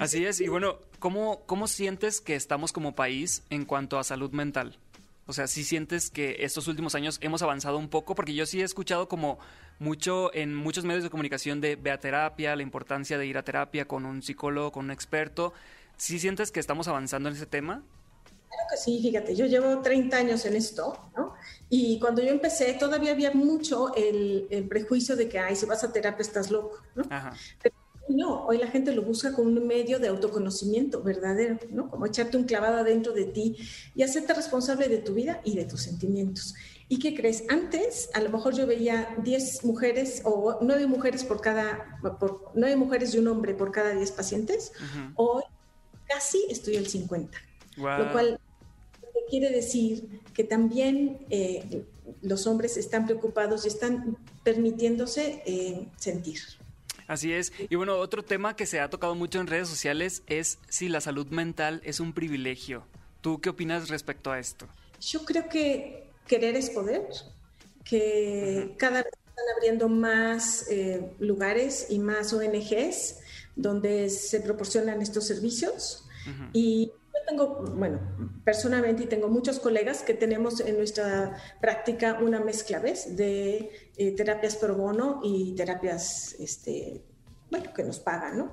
Así 0.00 0.24
es, 0.24 0.40
y 0.40 0.48
bueno, 0.48 0.78
¿cómo, 0.98 1.42
¿cómo 1.44 1.68
sientes 1.68 2.22
que 2.22 2.34
estamos 2.34 2.72
como 2.72 2.94
país 2.94 3.42
en 3.50 3.66
cuanto 3.66 3.98
a 3.98 4.04
salud 4.04 4.30
mental? 4.30 4.78
O 5.26 5.34
sea, 5.34 5.46
si 5.46 5.62
sientes 5.62 6.10
que 6.10 6.38
estos 6.40 6.68
últimos 6.68 6.94
años 6.94 7.18
hemos 7.20 7.42
avanzado 7.42 7.76
un 7.76 7.88
poco, 7.88 8.14
porque 8.14 8.34
yo 8.34 8.46
sí 8.46 8.62
he 8.62 8.64
escuchado 8.64 9.08
como 9.08 9.38
mucho 9.78 10.34
en 10.34 10.54
muchos 10.54 10.84
medios 10.84 11.04
de 11.04 11.10
comunicación 11.10 11.60
de 11.60 11.76
ve 11.76 11.90
a 11.90 12.00
terapia, 12.00 12.56
la 12.56 12.62
importancia 12.62 13.18
de 13.18 13.26
ir 13.26 13.36
a 13.36 13.44
terapia 13.44 13.86
con 13.86 14.06
un 14.06 14.22
psicólogo, 14.22 14.72
con 14.72 14.86
un 14.86 14.90
experto. 14.90 15.52
¿Sí 15.98 16.18
sientes 16.18 16.50
que 16.50 16.60
estamos 16.60 16.88
avanzando 16.88 17.28
en 17.28 17.36
ese 17.36 17.46
tema? 17.46 17.84
Claro 18.48 18.64
que 18.70 18.76
sí, 18.78 19.00
fíjate, 19.00 19.36
yo 19.36 19.46
llevo 19.46 19.80
30 19.80 20.16
años 20.16 20.44
en 20.46 20.56
esto, 20.56 20.98
¿no? 21.16 21.34
Y 21.68 22.00
cuando 22.00 22.22
yo 22.22 22.30
empecé 22.30 22.72
todavía 22.72 23.12
había 23.12 23.32
mucho 23.32 23.94
el, 23.94 24.66
prejuicio 24.68 25.14
de 25.14 25.28
que, 25.28 25.38
ay, 25.38 25.54
si 25.54 25.66
vas 25.66 25.84
a 25.84 25.92
terapia 25.92 26.22
estás 26.22 26.50
loco, 26.50 26.80
¿no? 26.94 27.04
Ajá. 27.10 27.34
No, 28.08 28.46
hoy 28.46 28.58
la 28.58 28.66
gente 28.66 28.92
lo 28.92 29.02
busca 29.02 29.32
como 29.32 29.48
un 29.48 29.66
medio 29.66 29.98
de 29.98 30.08
autoconocimiento 30.08 31.02
verdadero, 31.02 31.58
¿no? 31.70 31.88
Como 31.88 32.06
echarte 32.06 32.36
un 32.36 32.44
clavado 32.44 32.78
adentro 32.78 33.12
de 33.12 33.24
ti 33.26 33.56
y 33.94 34.02
hacerte 34.02 34.34
responsable 34.34 34.88
de 34.88 34.98
tu 34.98 35.14
vida 35.14 35.40
y 35.44 35.54
de 35.54 35.64
tus 35.64 35.82
sentimientos. 35.82 36.54
¿Y 36.88 36.98
qué 36.98 37.14
crees? 37.14 37.44
Antes, 37.48 38.10
a 38.14 38.20
lo 38.20 38.30
mejor 38.30 38.54
yo 38.54 38.66
veía 38.66 39.14
10 39.22 39.64
mujeres 39.64 40.22
o 40.24 40.58
9 40.60 40.88
mujeres 40.88 41.22
por 41.22 41.40
cada, 41.40 42.00
por 42.18 42.50
9 42.54 42.74
mujeres 42.74 43.14
y 43.14 43.18
un 43.18 43.28
hombre 43.28 43.54
por 43.54 43.70
cada 43.70 43.92
10 43.92 44.10
pacientes. 44.10 44.72
Hoy 45.14 45.44
casi 46.08 46.44
estoy 46.50 46.76
al 46.76 46.86
50. 46.86 47.38
Lo 47.76 48.10
cual 48.10 48.40
quiere 49.30 49.50
decir 49.50 50.20
que 50.34 50.44
también 50.44 51.24
eh, 51.30 51.84
los 52.20 52.46
hombres 52.46 52.76
están 52.76 53.06
preocupados 53.06 53.64
y 53.64 53.68
están 53.68 54.16
permitiéndose 54.42 55.42
eh, 55.46 55.88
sentir. 55.96 56.40
Así 57.10 57.32
es. 57.32 57.52
Y 57.68 57.74
bueno, 57.74 57.96
otro 57.96 58.22
tema 58.22 58.54
que 58.54 58.66
se 58.66 58.78
ha 58.78 58.88
tocado 58.88 59.16
mucho 59.16 59.40
en 59.40 59.48
redes 59.48 59.68
sociales 59.68 60.22
es 60.28 60.58
si 60.68 60.88
la 60.88 61.00
salud 61.00 61.26
mental 61.26 61.80
es 61.84 61.98
un 61.98 62.12
privilegio. 62.12 62.84
¿Tú 63.20 63.40
qué 63.40 63.50
opinas 63.50 63.88
respecto 63.88 64.30
a 64.30 64.38
esto? 64.38 64.68
Yo 65.00 65.24
creo 65.24 65.48
que 65.48 66.08
querer 66.28 66.54
es 66.54 66.70
poder, 66.70 67.08
que 67.82 68.76
cada 68.76 69.02
vez 69.02 69.12
están 69.12 69.44
abriendo 69.56 69.88
más 69.88 70.70
eh, 70.70 71.10
lugares 71.18 71.88
y 71.90 71.98
más 71.98 72.32
ONGs 72.32 73.16
donde 73.56 74.08
se 74.08 74.40
proporcionan 74.40 75.02
estos 75.02 75.26
servicios. 75.26 76.04
Y 76.52 76.92
yo 77.12 77.20
tengo, 77.26 77.64
bueno, 77.74 77.98
personalmente 78.44 79.02
y 79.02 79.06
tengo 79.06 79.26
muchos 79.26 79.58
colegas 79.58 80.02
que 80.02 80.14
tenemos 80.14 80.60
en 80.60 80.76
nuestra 80.76 81.36
práctica 81.60 82.20
una 82.20 82.38
mezcla, 82.38 82.78
¿ves? 82.78 83.16
De 83.16 83.89
eh, 84.00 84.12
terapias 84.12 84.56
pro 84.56 84.74
bono 84.74 85.20
y 85.22 85.54
terapias, 85.54 86.34
este, 86.40 87.02
bueno, 87.50 87.70
que 87.74 87.84
nos 87.84 87.98
pagan, 87.98 88.38
¿no? 88.38 88.52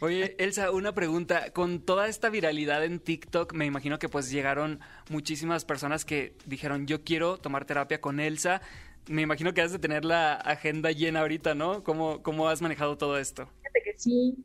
Oye, 0.00 0.34
Elsa, 0.38 0.72
una 0.72 0.92
pregunta. 0.94 1.52
Con 1.52 1.78
toda 1.78 2.08
esta 2.08 2.28
viralidad 2.28 2.84
en 2.84 2.98
TikTok, 2.98 3.52
me 3.52 3.64
imagino 3.64 4.00
que 4.00 4.08
pues 4.08 4.32
llegaron 4.32 4.80
muchísimas 5.10 5.64
personas 5.64 6.04
que 6.04 6.34
dijeron, 6.44 6.88
yo 6.88 7.04
quiero 7.04 7.38
tomar 7.38 7.66
terapia 7.66 8.00
con 8.00 8.18
Elsa. 8.18 8.62
Me 9.06 9.22
imagino 9.22 9.54
que 9.54 9.62
has 9.62 9.70
de 9.70 9.78
tener 9.78 10.04
la 10.04 10.34
agenda 10.34 10.90
llena 10.90 11.20
ahorita, 11.20 11.54
¿no? 11.54 11.84
¿Cómo, 11.84 12.24
cómo 12.24 12.48
has 12.48 12.60
manejado 12.60 12.98
todo 12.98 13.16
esto? 13.16 13.48
Fíjate 13.62 13.82
que 13.84 13.94
sí, 13.96 14.44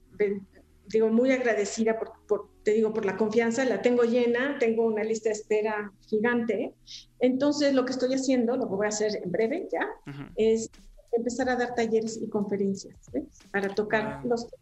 digo, 0.87 1.09
muy 1.09 1.31
agradecida 1.31 1.97
por, 1.97 2.49
te 2.63 2.71
digo, 2.71 2.93
por 2.93 3.05
la 3.05 3.17
confianza, 3.17 3.65
la 3.65 3.81
tengo 3.81 4.03
llena, 4.03 4.57
tengo 4.59 4.85
una 4.85 5.03
lista 5.03 5.29
de 5.29 5.35
espera 5.35 5.91
gigante. 6.07 6.73
Entonces, 7.19 7.73
lo 7.73 7.85
que 7.85 7.93
estoy 7.93 8.13
haciendo, 8.13 8.55
lo 8.57 8.67
que 8.67 8.75
voy 8.75 8.85
a 8.85 8.89
hacer 8.89 9.15
en 9.23 9.31
breve 9.31 9.67
ya, 9.71 9.87
es 10.35 10.69
empezar 11.11 11.49
a 11.49 11.55
dar 11.55 11.75
talleres 11.75 12.17
y 12.21 12.27
conferencias 12.29 12.95
¿ves? 13.11 13.25
para 13.51 13.73
tocar 13.73 14.23
los 14.25 14.47
temas 14.47 14.61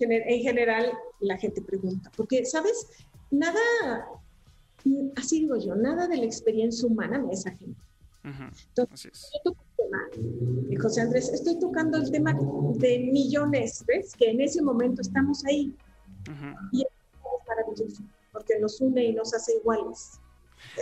en 0.00 0.40
general 0.40 0.92
la 1.20 1.36
gente 1.36 1.62
pregunta. 1.62 2.10
Porque, 2.16 2.44
¿sabes? 2.44 2.86
Nada, 3.30 3.60
así 5.16 5.40
digo 5.40 5.56
yo, 5.56 5.74
nada 5.74 6.08
de 6.08 6.16
la 6.16 6.24
experiencia 6.24 6.86
humana 6.86 7.18
me 7.18 7.34
es 7.34 7.44
Entonces, 8.24 9.30
y 10.70 10.76
José 10.76 11.02
Andrés, 11.02 11.28
estoy 11.28 11.58
tocando 11.58 11.98
el 11.98 12.10
tema 12.10 12.34
de 12.76 12.98
millones, 13.12 13.84
¿ves? 13.86 14.14
Que 14.16 14.30
en 14.30 14.40
ese 14.40 14.62
momento 14.62 15.02
estamos 15.02 15.44
ahí. 15.44 15.74
Y 16.72 16.82
es 16.82 16.88
maravilloso, 17.46 18.02
porque 18.32 18.58
nos 18.58 18.80
une 18.80 19.04
y 19.04 19.12
nos 19.12 19.34
hace 19.34 19.56
iguales. 19.56 20.18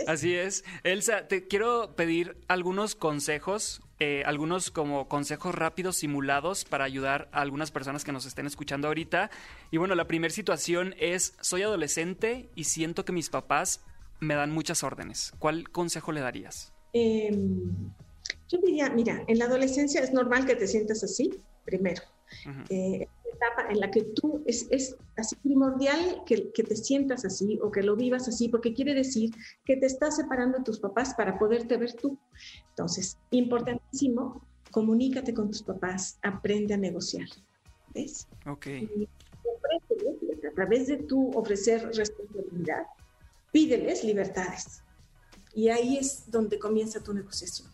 Así 0.07 0.33
es. 0.33 0.63
Elsa, 0.83 1.27
te 1.27 1.47
quiero 1.47 1.95
pedir 1.95 2.37
algunos 2.47 2.95
consejos, 2.95 3.81
eh, 3.99 4.23
algunos 4.25 4.71
como 4.71 5.09
consejos 5.09 5.53
rápidos 5.53 5.97
simulados 5.97 6.63
para 6.63 6.85
ayudar 6.85 7.29
a 7.33 7.41
algunas 7.41 7.71
personas 7.71 8.05
que 8.05 8.13
nos 8.13 8.25
estén 8.25 8.45
escuchando 8.45 8.87
ahorita. 8.87 9.29
Y 9.71 9.77
bueno, 9.77 9.95
la 9.95 10.07
primera 10.07 10.33
situación 10.33 10.95
es, 10.97 11.35
soy 11.41 11.63
adolescente 11.63 12.49
y 12.55 12.63
siento 12.63 13.03
que 13.03 13.11
mis 13.11 13.29
papás 13.29 13.81
me 14.21 14.35
dan 14.35 14.51
muchas 14.51 14.83
órdenes. 14.83 15.33
¿Cuál 15.39 15.69
consejo 15.69 16.13
le 16.13 16.21
darías? 16.21 16.72
Em, 16.93 17.91
yo 18.47 18.59
diría, 18.59 18.89
mira, 18.91 19.23
en 19.27 19.39
la 19.39 19.45
adolescencia 19.45 20.01
es 20.01 20.13
normal 20.13 20.45
que 20.45 20.55
te 20.55 20.67
sientas 20.67 21.03
así, 21.03 21.31
primero. 21.65 22.03
Eh, 22.69 23.07
etapa 23.25 23.69
en 23.69 23.79
la 23.79 23.91
que 23.91 24.03
tú 24.03 24.43
es, 24.45 24.67
es 24.69 24.95
así 25.17 25.35
primordial 25.37 26.23
que, 26.25 26.51
que, 26.51 26.63
te 26.63 26.75
sientas 26.75 27.25
así 27.25 27.59
o 27.61 27.71
que 27.71 27.81
lo 27.81 27.95
vivas 27.95 28.27
así, 28.27 28.47
porque 28.47 28.73
quiere 28.73 28.93
decir 28.93 29.31
que 29.65 29.75
te 29.77 29.87
estás 29.87 30.15
separando 30.17 30.59
de 30.59 30.63
tus 30.63 30.79
papás 30.79 31.13
para 31.15 31.37
poderte 31.37 31.77
ver 31.77 31.93
tú. 31.93 32.17
Entonces, 32.69 33.17
importantísimo, 33.31 34.45
comunícate 34.71 35.33
con 35.33 35.49
tus 35.49 35.63
papás, 35.63 36.19
aprende 36.21 36.73
a 36.73 36.77
negociar. 36.77 37.27
¿Ves? 37.93 38.27
Ok. 38.47 38.67
Y 38.67 39.07
a 40.47 40.51
través 40.55 40.87
de 40.87 40.97
tú 40.97 41.31
ofrecer 41.35 41.87
responsabilidad, 41.95 42.85
pídeles 43.51 44.03
libertades 44.03 44.83
Y 45.53 45.69
ahí 45.69 45.97
es 45.97 46.29
donde 46.31 46.59
comienza 46.59 47.03
tu 47.03 47.13
negociación. 47.13 47.69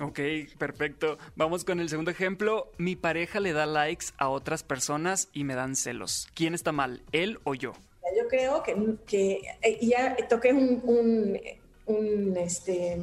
Ok, 0.00 0.20
perfecto. 0.58 1.18
Vamos 1.34 1.64
con 1.64 1.80
el 1.80 1.88
segundo 1.88 2.10
ejemplo. 2.10 2.70
Mi 2.78 2.94
pareja 2.94 3.40
le 3.40 3.52
da 3.52 3.66
likes 3.66 4.06
a 4.16 4.28
otras 4.28 4.62
personas 4.62 5.28
y 5.32 5.44
me 5.44 5.54
dan 5.54 5.74
celos. 5.74 6.28
¿Quién 6.34 6.54
está 6.54 6.70
mal, 6.70 7.02
él 7.12 7.40
o 7.44 7.54
yo? 7.54 7.72
Yo 8.16 8.28
creo 8.28 8.62
que, 8.62 8.96
que 9.06 9.40
eh, 9.60 9.78
ya 9.82 10.16
toqué 10.28 10.52
un, 10.52 10.80
un, 10.84 11.38
un 11.86 12.36
este, 12.36 12.96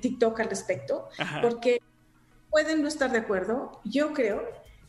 TikTok 0.00 0.40
al 0.40 0.48
respecto, 0.48 1.08
porque 1.40 1.80
pueden 2.50 2.82
no 2.82 2.88
estar 2.88 3.10
de 3.10 3.18
acuerdo. 3.18 3.80
Yo 3.84 4.12
creo 4.12 4.42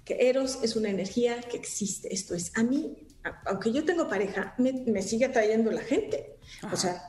que 0.05 0.29
Eros 0.29 0.59
es 0.63 0.75
una 0.75 0.89
energía 0.89 1.41
que 1.41 1.57
existe. 1.57 2.13
Esto 2.13 2.35
es, 2.35 2.51
a 2.57 2.63
mí, 2.63 3.07
aunque 3.45 3.71
yo 3.71 3.85
tengo 3.85 4.07
pareja, 4.07 4.55
me, 4.57 5.01
sigue 5.01 5.25
atrayendo 5.25 5.71
la 5.71 5.81
gente. 5.81 6.35
O 6.71 6.75
sea, 6.75 7.03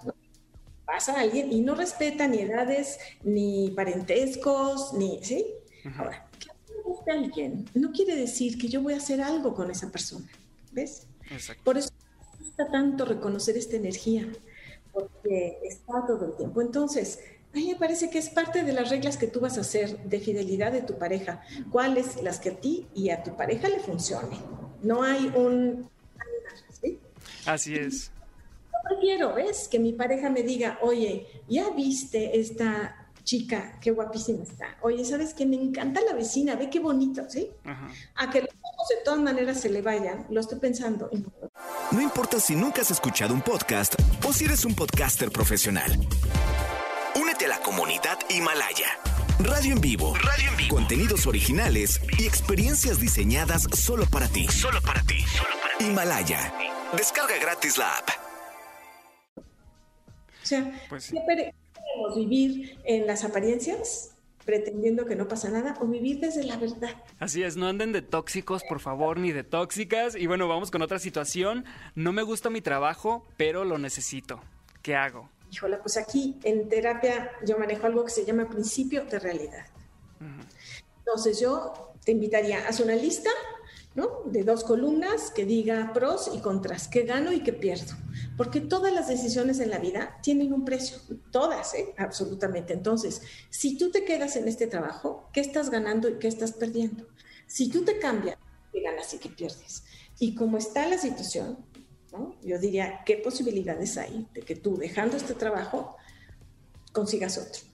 pasa 0.84 1.20
alguien 1.20 1.52
y 1.52 1.60
no 1.60 1.74
respeta 1.74 2.28
ni 2.28 2.38
edades, 2.38 2.98
ni 3.22 3.70
parentescos, 3.70 4.92
ni, 4.94 5.22
¿sí? 5.22 5.46
Ahora, 5.96 6.28
que 6.38 6.48
guste 6.82 7.10
alguien 7.10 7.64
no 7.74 7.92
quiere 7.92 8.16
decir 8.16 8.58
que 8.58 8.68
yo 8.68 8.82
voy 8.82 8.94
a 8.94 8.98
hacer 8.98 9.20
algo 9.20 9.54
con 9.54 9.70
esa 9.70 9.90
persona, 9.90 10.28
¿ves? 10.72 11.06
Por 11.62 11.78
eso 11.78 11.90
me 12.38 12.46
gusta 12.46 12.70
tanto 12.70 13.04
reconocer 13.04 13.56
esta 13.56 13.76
energía, 13.76 14.28
porque 14.92 15.58
está 15.62 16.06
todo 16.06 16.26
el 16.26 16.36
tiempo. 16.36 16.60
Entonces, 16.60 17.20
a 17.52 17.56
mí 17.56 17.68
me 17.68 17.76
parece 17.76 18.10
que 18.10 18.18
es 18.18 18.30
parte 18.30 18.64
de 18.64 18.72
las 18.72 18.90
reglas 18.90 19.16
que 19.16 19.26
tú 19.26 19.40
vas 19.40 19.58
a 19.58 19.62
hacer 19.62 19.98
de 20.04 20.20
fidelidad 20.20 20.72
de 20.72 20.82
tu 20.82 20.98
pareja. 20.98 21.42
¿Cuáles 21.70 22.22
las 22.22 22.40
que 22.40 22.50
a 22.50 22.56
ti 22.56 22.86
y 22.94 23.10
a 23.10 23.22
tu 23.22 23.36
pareja 23.36 23.68
le 23.68 23.80
funcione? 23.80 24.38
No 24.82 25.02
hay 25.02 25.32
un... 25.36 25.88
Así 27.46 27.76
es. 27.76 28.10
Yo 28.84 28.96
prefiero, 28.96 29.34
¿ves? 29.34 29.68
Que 29.68 29.78
mi 29.78 29.92
pareja 29.92 30.30
me 30.30 30.42
diga, 30.42 30.78
oye, 30.82 31.26
¿ya 31.48 31.70
viste 31.70 32.38
esta 32.38 33.08
chica? 33.24 33.78
Qué 33.80 33.90
guapísima 33.90 34.42
está. 34.42 34.76
Oye, 34.82 35.04
¿sabes 35.04 35.34
que 35.34 35.46
Me 35.46 35.56
encanta 35.56 36.00
la 36.02 36.12
vecina, 36.14 36.56
ve 36.56 36.68
qué 36.70 36.80
bonito, 36.80 37.22
¿sí? 37.28 37.50
A 38.16 38.30
que 38.30 38.42
los 38.42 38.50
ojos 38.50 38.88
de 38.88 39.04
todas 39.04 39.20
maneras 39.20 39.60
se 39.60 39.70
le 39.70 39.82
vayan, 39.82 40.26
lo 40.30 40.40
estoy 40.40 40.58
pensando. 40.58 41.10
No 41.90 42.00
importa 42.00 42.40
si 42.40 42.54
nunca 42.54 42.82
has 42.82 42.90
escuchado 42.90 43.34
un 43.34 43.42
podcast 43.42 43.94
o 44.26 44.32
si 44.32 44.44
eres 44.44 44.64
un 44.64 44.74
podcaster 44.74 45.30
profesional. 45.30 45.92
Únete 47.20 47.46
a 47.46 47.48
la 47.48 47.60
comunidad 47.60 48.18
Himalaya. 48.28 48.98
Radio 49.40 49.72
en 49.72 49.80
vivo. 49.80 50.14
Radio 50.14 50.50
en 50.50 50.56
vivo. 50.56 50.74
Contenidos 50.76 51.26
originales 51.26 52.00
y 52.18 52.26
experiencias 52.26 53.00
diseñadas 53.00 53.64
solo 53.72 54.06
para 54.06 54.28
ti. 54.28 54.46
Solo 54.48 54.80
para 54.80 55.02
ti. 55.02 55.20
Solo 55.22 55.50
para 55.60 55.78
ti. 55.78 55.84
Himalaya. 55.86 56.54
Descarga 56.96 57.36
gratis 57.38 57.76
la 57.76 57.96
app. 57.96 58.23
O 60.44 60.46
sea, 60.46 60.80
pues 60.88 61.10
¿queremos 61.10 62.16
vivir 62.16 62.78
en 62.84 63.06
las 63.06 63.24
apariencias? 63.24 64.10
pretendiendo 64.44 65.06
que 65.06 65.16
no 65.16 65.26
pasa 65.26 65.48
nada 65.48 65.74
o 65.80 65.86
vivir 65.86 66.20
desde 66.20 66.44
la 66.44 66.58
verdad. 66.58 66.90
Así 67.18 67.42
es, 67.42 67.56
no 67.56 67.66
anden 67.66 67.92
de 67.92 68.02
tóxicos, 68.02 68.62
por 68.68 68.78
favor, 68.78 69.18
ni 69.18 69.32
de 69.32 69.42
tóxicas. 69.42 70.14
Y 70.14 70.26
bueno, 70.26 70.46
vamos 70.48 70.70
con 70.70 70.82
otra 70.82 70.98
situación. 70.98 71.64
No 71.94 72.12
me 72.12 72.20
gusta 72.20 72.50
mi 72.50 72.60
trabajo, 72.60 73.26
pero 73.38 73.64
lo 73.64 73.78
necesito. 73.78 74.42
¿Qué 74.82 74.96
hago? 74.96 75.30
híjole, 75.54 75.76
pues 75.76 75.96
aquí 75.96 76.36
en 76.42 76.68
terapia 76.68 77.30
yo 77.46 77.58
manejo 77.58 77.86
algo 77.86 78.04
que 78.04 78.10
se 78.10 78.24
llama 78.24 78.48
principio 78.48 79.04
de 79.04 79.20
realidad. 79.20 79.66
Entonces 80.98 81.38
yo 81.38 81.92
te 82.04 82.12
invitaría, 82.12 82.66
haz 82.66 82.80
una 82.80 82.96
lista, 82.96 83.30
¿no? 83.94 84.22
De 84.24 84.42
dos 84.42 84.64
columnas 84.64 85.30
que 85.30 85.44
diga 85.44 85.92
pros 85.92 86.30
y 86.34 86.40
contras, 86.40 86.88
qué 86.88 87.02
gano 87.02 87.32
y 87.32 87.42
qué 87.42 87.52
pierdo. 87.52 87.94
Porque 88.36 88.60
todas 88.60 88.92
las 88.92 89.08
decisiones 89.08 89.60
en 89.60 89.70
la 89.70 89.78
vida 89.78 90.18
tienen 90.22 90.52
un 90.52 90.64
precio, 90.64 90.98
todas, 91.30 91.74
¿eh? 91.74 91.94
absolutamente. 91.98 92.72
Entonces, 92.72 93.22
si 93.50 93.78
tú 93.78 93.90
te 93.90 94.04
quedas 94.04 94.36
en 94.36 94.48
este 94.48 94.66
trabajo, 94.66 95.28
¿qué 95.32 95.40
estás 95.40 95.70
ganando 95.70 96.08
y 96.08 96.18
qué 96.18 96.28
estás 96.28 96.52
perdiendo? 96.52 97.06
Si 97.46 97.68
tú 97.68 97.84
te 97.84 97.98
cambias, 97.98 98.36
¿qué 98.72 98.80
ganas 98.80 99.12
y 99.14 99.18
qué 99.18 99.28
pierdes? 99.28 99.84
Y 100.18 100.34
como 100.34 100.58
está 100.58 100.88
la 100.88 100.98
situación, 100.98 101.58
yo 102.42 102.58
diría, 102.58 103.00
¿qué 103.04 103.16
posibilidades 103.18 103.96
hay 103.98 104.28
de 104.34 104.42
que 104.42 104.56
tú, 104.56 104.76
dejando 104.76 105.16
este 105.16 105.34
trabajo, 105.34 105.96
consigas 106.92 107.38
otro? 107.38 107.73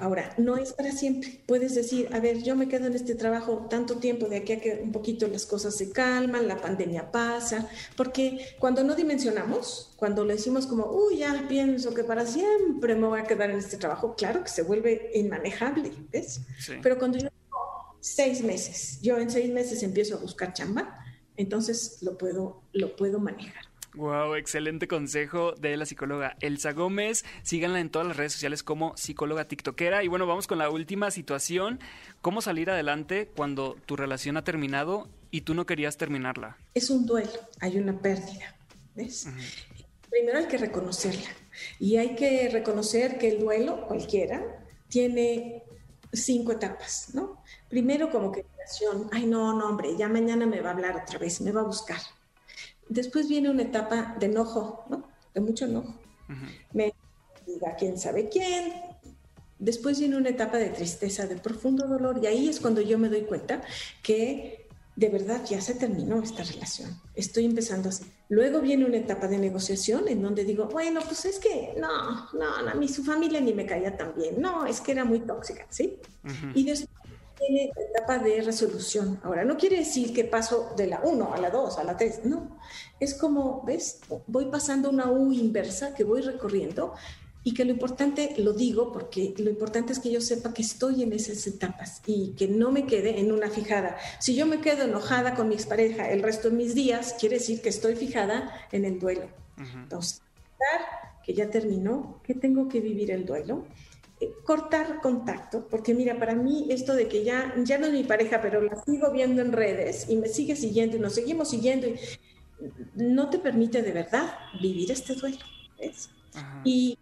Ahora, 0.00 0.34
no 0.38 0.56
es 0.56 0.72
para 0.72 0.92
siempre. 0.92 1.40
Puedes 1.46 1.74
decir, 1.74 2.08
a 2.12 2.20
ver, 2.20 2.42
yo 2.42 2.56
me 2.56 2.68
quedo 2.68 2.86
en 2.86 2.94
este 2.94 3.14
trabajo 3.14 3.66
tanto 3.70 3.96
tiempo, 3.96 4.28
de 4.28 4.38
aquí 4.38 4.52
a 4.52 4.60
que 4.60 4.80
un 4.82 4.92
poquito 4.92 5.26
las 5.28 5.46
cosas 5.46 5.76
se 5.76 5.90
calman, 5.90 6.48
la 6.48 6.56
pandemia 6.56 7.10
pasa, 7.10 7.68
porque 7.96 8.54
cuando 8.58 8.82
no 8.84 8.94
dimensionamos, 8.94 9.92
cuando 9.96 10.24
le 10.24 10.34
decimos 10.34 10.66
como, 10.66 10.86
uy, 10.86 11.18
ya 11.18 11.46
pienso 11.48 11.94
que 11.94 12.04
para 12.04 12.26
siempre 12.26 12.94
me 12.94 13.06
voy 13.06 13.20
a 13.20 13.24
quedar 13.24 13.50
en 13.50 13.58
este 13.58 13.76
trabajo, 13.76 14.14
claro 14.16 14.42
que 14.42 14.50
se 14.50 14.62
vuelve 14.62 15.10
inmanejable, 15.14 15.92
¿ves? 16.10 16.40
Pero 16.82 16.98
cuando 16.98 17.18
yo 17.18 17.28
tengo 17.28 17.96
seis 18.00 18.42
meses, 18.42 19.00
yo 19.00 19.18
en 19.18 19.30
seis 19.30 19.50
meses 19.50 19.82
empiezo 19.82 20.16
a 20.16 20.18
buscar 20.20 20.52
chamba, 20.52 20.98
entonces 21.36 21.98
lo 22.02 22.18
puedo, 22.18 22.62
lo 22.72 22.96
puedo 22.96 23.18
manejar. 23.18 23.63
Wow, 23.94 24.34
excelente 24.34 24.88
consejo 24.88 25.52
de 25.52 25.76
la 25.76 25.86
psicóloga 25.86 26.36
Elsa 26.40 26.72
Gómez. 26.72 27.24
Síganla 27.42 27.78
en 27.78 27.90
todas 27.90 28.08
las 28.08 28.16
redes 28.16 28.32
sociales 28.32 28.64
como 28.64 28.96
psicóloga 28.96 29.44
tiktokera. 29.44 30.02
Y 30.02 30.08
bueno, 30.08 30.26
vamos 30.26 30.48
con 30.48 30.58
la 30.58 30.68
última 30.68 31.12
situación. 31.12 31.78
¿Cómo 32.20 32.42
salir 32.42 32.70
adelante 32.70 33.30
cuando 33.36 33.76
tu 33.86 33.94
relación 33.94 34.36
ha 34.36 34.42
terminado 34.42 35.08
y 35.30 35.42
tú 35.42 35.54
no 35.54 35.64
querías 35.64 35.96
terminarla? 35.96 36.56
Es 36.74 36.90
un 36.90 37.06
duelo, 37.06 37.30
hay 37.60 37.78
una 37.78 37.96
pérdida. 37.96 38.56
¿Ves? 38.96 39.28
Primero 40.10 40.38
hay 40.38 40.46
que 40.46 40.58
reconocerla. 40.58 41.28
Y 41.78 41.96
hay 41.96 42.16
que 42.16 42.48
reconocer 42.48 43.16
que 43.18 43.28
el 43.28 43.40
duelo, 43.40 43.86
cualquiera, 43.86 44.42
tiene 44.88 45.62
cinco 46.12 46.52
etapas, 46.52 47.14
¿no? 47.14 47.42
Primero 47.68 48.10
como 48.10 48.32
que 48.32 48.44
ay 49.12 49.26
no, 49.26 49.56
no, 49.56 49.68
hombre, 49.68 49.96
ya 49.96 50.08
mañana 50.08 50.46
me 50.46 50.60
va 50.60 50.70
a 50.70 50.72
hablar 50.72 50.96
otra 50.96 51.18
vez, 51.18 51.40
me 51.40 51.52
va 51.52 51.60
a 51.60 51.64
buscar. 51.64 51.98
Después 52.88 53.28
viene 53.28 53.50
una 53.50 53.62
etapa 53.62 54.16
de 54.18 54.26
enojo, 54.26 54.84
¿no? 54.90 55.08
De 55.34 55.40
mucho 55.40 55.64
enojo. 55.64 55.94
Me 56.72 56.94
diga 57.46 57.76
quién 57.76 57.98
sabe 57.98 58.28
quién. 58.28 58.72
Después 59.58 59.98
viene 59.98 60.16
una 60.16 60.30
etapa 60.30 60.58
de 60.58 60.68
tristeza, 60.68 61.26
de 61.26 61.36
profundo 61.36 61.86
dolor, 61.86 62.20
y 62.22 62.26
ahí 62.26 62.48
es 62.48 62.60
cuando 62.60 62.80
yo 62.80 62.98
me 62.98 63.08
doy 63.08 63.22
cuenta 63.22 63.62
que 64.02 64.68
de 64.96 65.08
verdad 65.08 65.44
ya 65.48 65.60
se 65.60 65.74
terminó 65.74 66.22
esta 66.22 66.44
relación. 66.44 67.00
Estoy 67.14 67.46
empezando 67.46 67.88
así. 67.88 68.04
Luego 68.28 68.60
viene 68.60 68.84
una 68.84 68.96
etapa 68.96 69.26
de 69.26 69.38
negociación 69.38 70.08
en 70.08 70.22
donde 70.22 70.44
digo, 70.44 70.66
bueno, 70.66 71.00
pues 71.04 71.24
es 71.24 71.38
que 71.38 71.74
no, 71.78 72.30
no, 72.32 72.62
no 72.62 72.70
a 72.70 72.74
mí 72.74 72.88
su 72.88 73.02
familia 73.02 73.40
ni 73.40 73.52
me 73.52 73.66
caía 73.66 73.96
tan 73.96 74.14
bien. 74.14 74.40
No, 74.40 74.66
es 74.66 74.80
que 74.80 74.92
era 74.92 75.04
muy 75.04 75.20
tóxica, 75.20 75.66
¿sí? 75.68 75.98
Y 76.54 76.64
después 76.64 76.93
tiene 77.38 77.72
etapa 77.76 78.18
de 78.18 78.40
resolución. 78.42 79.20
Ahora, 79.22 79.44
no 79.44 79.56
quiere 79.56 79.78
decir 79.78 80.12
que 80.12 80.24
paso 80.24 80.72
de 80.76 80.86
la 80.86 81.00
1 81.00 81.34
a 81.34 81.38
la 81.38 81.50
2, 81.50 81.78
a 81.78 81.84
la 81.84 81.96
3, 81.96 82.24
no. 82.24 82.58
Es 83.00 83.14
como, 83.14 83.62
¿ves? 83.64 84.00
Voy 84.26 84.46
pasando 84.46 84.90
una 84.90 85.10
U 85.10 85.32
inversa 85.32 85.94
que 85.94 86.04
voy 86.04 86.20
recorriendo 86.20 86.94
y 87.42 87.52
que 87.52 87.64
lo 87.66 87.72
importante, 87.72 88.34
lo 88.38 88.54
digo 88.54 88.90
porque 88.90 89.34
lo 89.36 89.50
importante 89.50 89.92
es 89.92 89.98
que 89.98 90.10
yo 90.10 90.22
sepa 90.22 90.54
que 90.54 90.62
estoy 90.62 91.02
en 91.02 91.12
esas 91.12 91.46
etapas 91.46 92.00
y 92.06 92.34
que 92.36 92.48
no 92.48 92.72
me 92.72 92.86
quede 92.86 93.20
en 93.20 93.30
una 93.30 93.50
fijada. 93.50 93.98
Si 94.18 94.34
yo 94.34 94.46
me 94.46 94.60
quedo 94.60 94.84
enojada 94.84 95.34
con 95.34 95.48
mi 95.48 95.54
expareja 95.54 96.10
el 96.10 96.22
resto 96.22 96.48
de 96.48 96.56
mis 96.56 96.74
días, 96.74 97.14
quiere 97.20 97.36
decir 97.36 97.60
que 97.60 97.68
estoy 97.68 97.96
fijada 97.96 98.50
en 98.72 98.86
el 98.86 98.98
duelo. 98.98 99.28
Entonces, 99.58 100.22
que 101.22 101.34
ya 101.34 101.50
terminó, 101.50 102.20
que 102.24 102.34
tengo 102.34 102.66
que 102.68 102.80
vivir 102.80 103.10
el 103.10 103.26
duelo 103.26 103.66
cortar 104.44 105.00
contacto, 105.00 105.66
porque 105.68 105.94
mira, 105.94 106.18
para 106.18 106.34
mí 106.34 106.66
esto 106.70 106.94
de 106.94 107.08
que 107.08 107.24
ya, 107.24 107.54
ya 107.64 107.78
no 107.78 107.86
es 107.86 107.92
mi 107.92 108.04
pareja, 108.04 108.40
pero 108.40 108.60
la 108.60 108.82
sigo 108.84 109.10
viendo 109.10 109.42
en 109.42 109.52
redes 109.52 110.06
y 110.08 110.16
me 110.16 110.28
sigue 110.28 110.56
siguiendo 110.56 110.96
y 110.96 111.00
nos 111.00 111.14
seguimos 111.14 111.50
siguiendo, 111.50 111.86
y 111.86 111.96
no 112.94 113.30
te 113.30 113.38
permite 113.38 113.82
de 113.82 113.92
verdad 113.92 114.34
vivir 114.60 114.90
este 114.92 115.14
duelo. 115.14 115.38
Y 116.64 116.98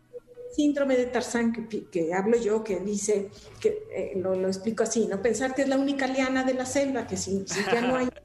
síndrome 0.54 0.96
de 0.96 1.06
Tarzán 1.06 1.52
que, 1.52 1.85
que, 1.87 2.14
hablo 2.14 2.37
yo, 2.37 2.62
que 2.62 2.80
dice, 2.80 3.30
que 3.61 3.85
eh, 3.94 4.12
lo, 4.16 4.35
lo, 4.35 4.48
explico 4.48 4.82
así, 4.82 5.06
¿no? 5.06 5.22
Pensar 5.22 5.54
que 5.54 5.62
es 5.62 5.68
la 5.68 5.78
única 5.78 6.06
liana 6.06 6.44
de 6.44 6.54
la 6.54 6.66
selva, 6.66 7.06
que 7.06 7.16
si, 7.16 7.44
si 7.46 7.61
ya 7.64 7.80
no 7.80 7.96
hay... 7.96 8.08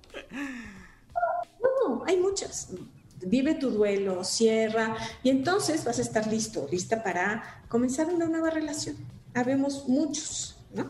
No, 1.88 2.04
hay 2.06 2.18
muchas 2.18 2.70
vive 3.26 3.56
tu 3.56 3.72
duelo, 3.72 4.24
cierra 4.24 4.96
y 5.24 5.30
entonces 5.30 5.84
vas 5.86 6.00
a 6.00 6.02
estar 6.02 6.28
listo, 6.28 6.68
lista 6.72 7.04
para 7.04 7.64
comenzar 7.68 8.08
una 8.08 8.26
nueva 8.26 8.50
relación. 8.50 8.96
Habemos 9.34 9.88
muchos, 9.88 10.58
¿no? 10.74 10.90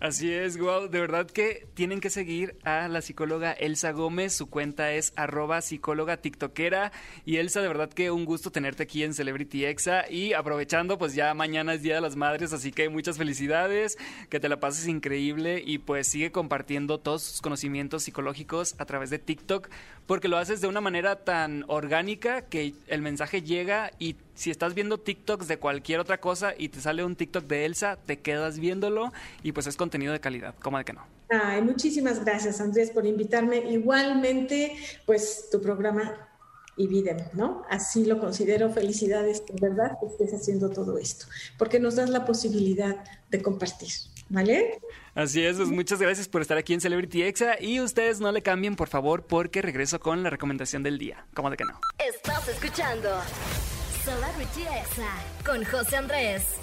Así 0.00 0.32
es, 0.32 0.56
wow, 0.56 0.88
de 0.88 0.98
verdad 0.98 1.26
que 1.26 1.68
tienen 1.74 2.00
que 2.00 2.08
seguir 2.08 2.56
a 2.64 2.88
la 2.88 3.02
psicóloga 3.02 3.52
Elsa 3.52 3.92
Gómez, 3.92 4.32
su 4.32 4.48
cuenta 4.48 4.92
es 4.92 5.12
arroba 5.14 5.60
psicóloga 5.60 6.16
tiktokera. 6.16 6.90
Y 7.26 7.36
Elsa, 7.36 7.60
de 7.60 7.68
verdad 7.68 7.92
que 7.92 8.10
un 8.10 8.24
gusto 8.24 8.50
tenerte 8.50 8.84
aquí 8.84 9.02
en 9.02 9.12
Celebrity 9.12 9.66
Exa. 9.66 10.10
Y 10.10 10.32
aprovechando 10.32 10.96
pues 10.96 11.14
ya 11.14 11.34
mañana 11.34 11.74
es 11.74 11.82
Día 11.82 11.96
de 11.96 12.00
las 12.00 12.16
Madres, 12.16 12.54
así 12.54 12.72
que 12.72 12.88
muchas 12.88 13.18
felicidades, 13.18 13.98
que 14.30 14.40
te 14.40 14.48
la 14.48 14.58
pases 14.58 14.88
increíble. 14.88 15.62
Y 15.62 15.76
pues 15.76 16.08
sigue 16.08 16.32
compartiendo 16.32 16.98
todos 16.98 17.22
sus 17.22 17.42
conocimientos 17.42 18.04
psicológicos 18.04 18.76
a 18.78 18.86
través 18.86 19.10
de 19.10 19.18
TikTok 19.18 19.68
porque 20.10 20.26
lo 20.26 20.38
haces 20.38 20.60
de 20.60 20.66
una 20.66 20.80
manera 20.80 21.22
tan 21.22 21.64
orgánica 21.68 22.42
que 22.42 22.74
el 22.88 23.00
mensaje 23.00 23.42
llega 23.42 23.92
y 24.00 24.16
si 24.34 24.50
estás 24.50 24.74
viendo 24.74 24.98
TikToks 24.98 25.46
de 25.46 25.58
cualquier 25.58 26.00
otra 26.00 26.18
cosa 26.18 26.52
y 26.58 26.68
te 26.68 26.80
sale 26.80 27.04
un 27.04 27.14
TikTok 27.14 27.44
de 27.44 27.64
Elsa, 27.64 27.96
te 28.06 28.18
quedas 28.18 28.58
viéndolo 28.58 29.12
y 29.44 29.52
pues 29.52 29.68
es 29.68 29.76
contenido 29.76 30.12
de 30.12 30.18
calidad, 30.18 30.56
como 30.60 30.78
de 30.78 30.84
que 30.84 30.94
no. 30.94 31.06
Ay, 31.28 31.62
muchísimas 31.62 32.24
gracias 32.24 32.60
Andrés 32.60 32.90
por 32.90 33.06
invitarme. 33.06 33.58
Igualmente, 33.70 34.76
pues 35.06 35.48
tu 35.52 35.62
programa 35.62 36.12
y 36.76 36.88
vida, 36.88 37.30
¿no? 37.32 37.62
Así 37.70 38.04
lo 38.04 38.18
considero. 38.18 38.68
Felicidades, 38.72 39.44
de 39.46 39.60
verdad, 39.60 39.96
que 40.00 40.06
estés 40.06 40.34
haciendo 40.34 40.70
todo 40.70 40.98
esto, 40.98 41.26
porque 41.56 41.78
nos 41.78 41.94
das 41.94 42.10
la 42.10 42.24
posibilidad 42.24 42.96
de 43.30 43.42
compartir, 43.42 43.90
¿vale? 44.30 44.80
Así 45.14 45.44
es, 45.44 45.58
pues 45.58 45.68
muchas 45.68 46.00
gracias 46.00 46.28
por 46.28 46.40
estar 46.40 46.56
aquí 46.56 46.72
en 46.72 46.80
Celebrity 46.80 47.22
Exa 47.22 47.60
y 47.60 47.80
ustedes 47.80 48.20
no 48.20 48.32
le 48.32 48.42
cambien, 48.42 48.76
por 48.76 48.88
favor, 48.88 49.26
porque 49.26 49.60
regreso 49.60 50.00
con 50.00 50.22
la 50.22 50.30
recomendación 50.30 50.82
del 50.82 50.98
día. 50.98 51.26
¿Cómo 51.34 51.50
de 51.50 51.58
que 51.58 51.64
no? 51.64 51.78
Estás 51.98 52.48
escuchando 52.48 53.10
Celebrity 54.04 54.62
Exa 54.62 55.12
con 55.44 55.62
José 55.64 55.96
Andrés. 55.96 56.60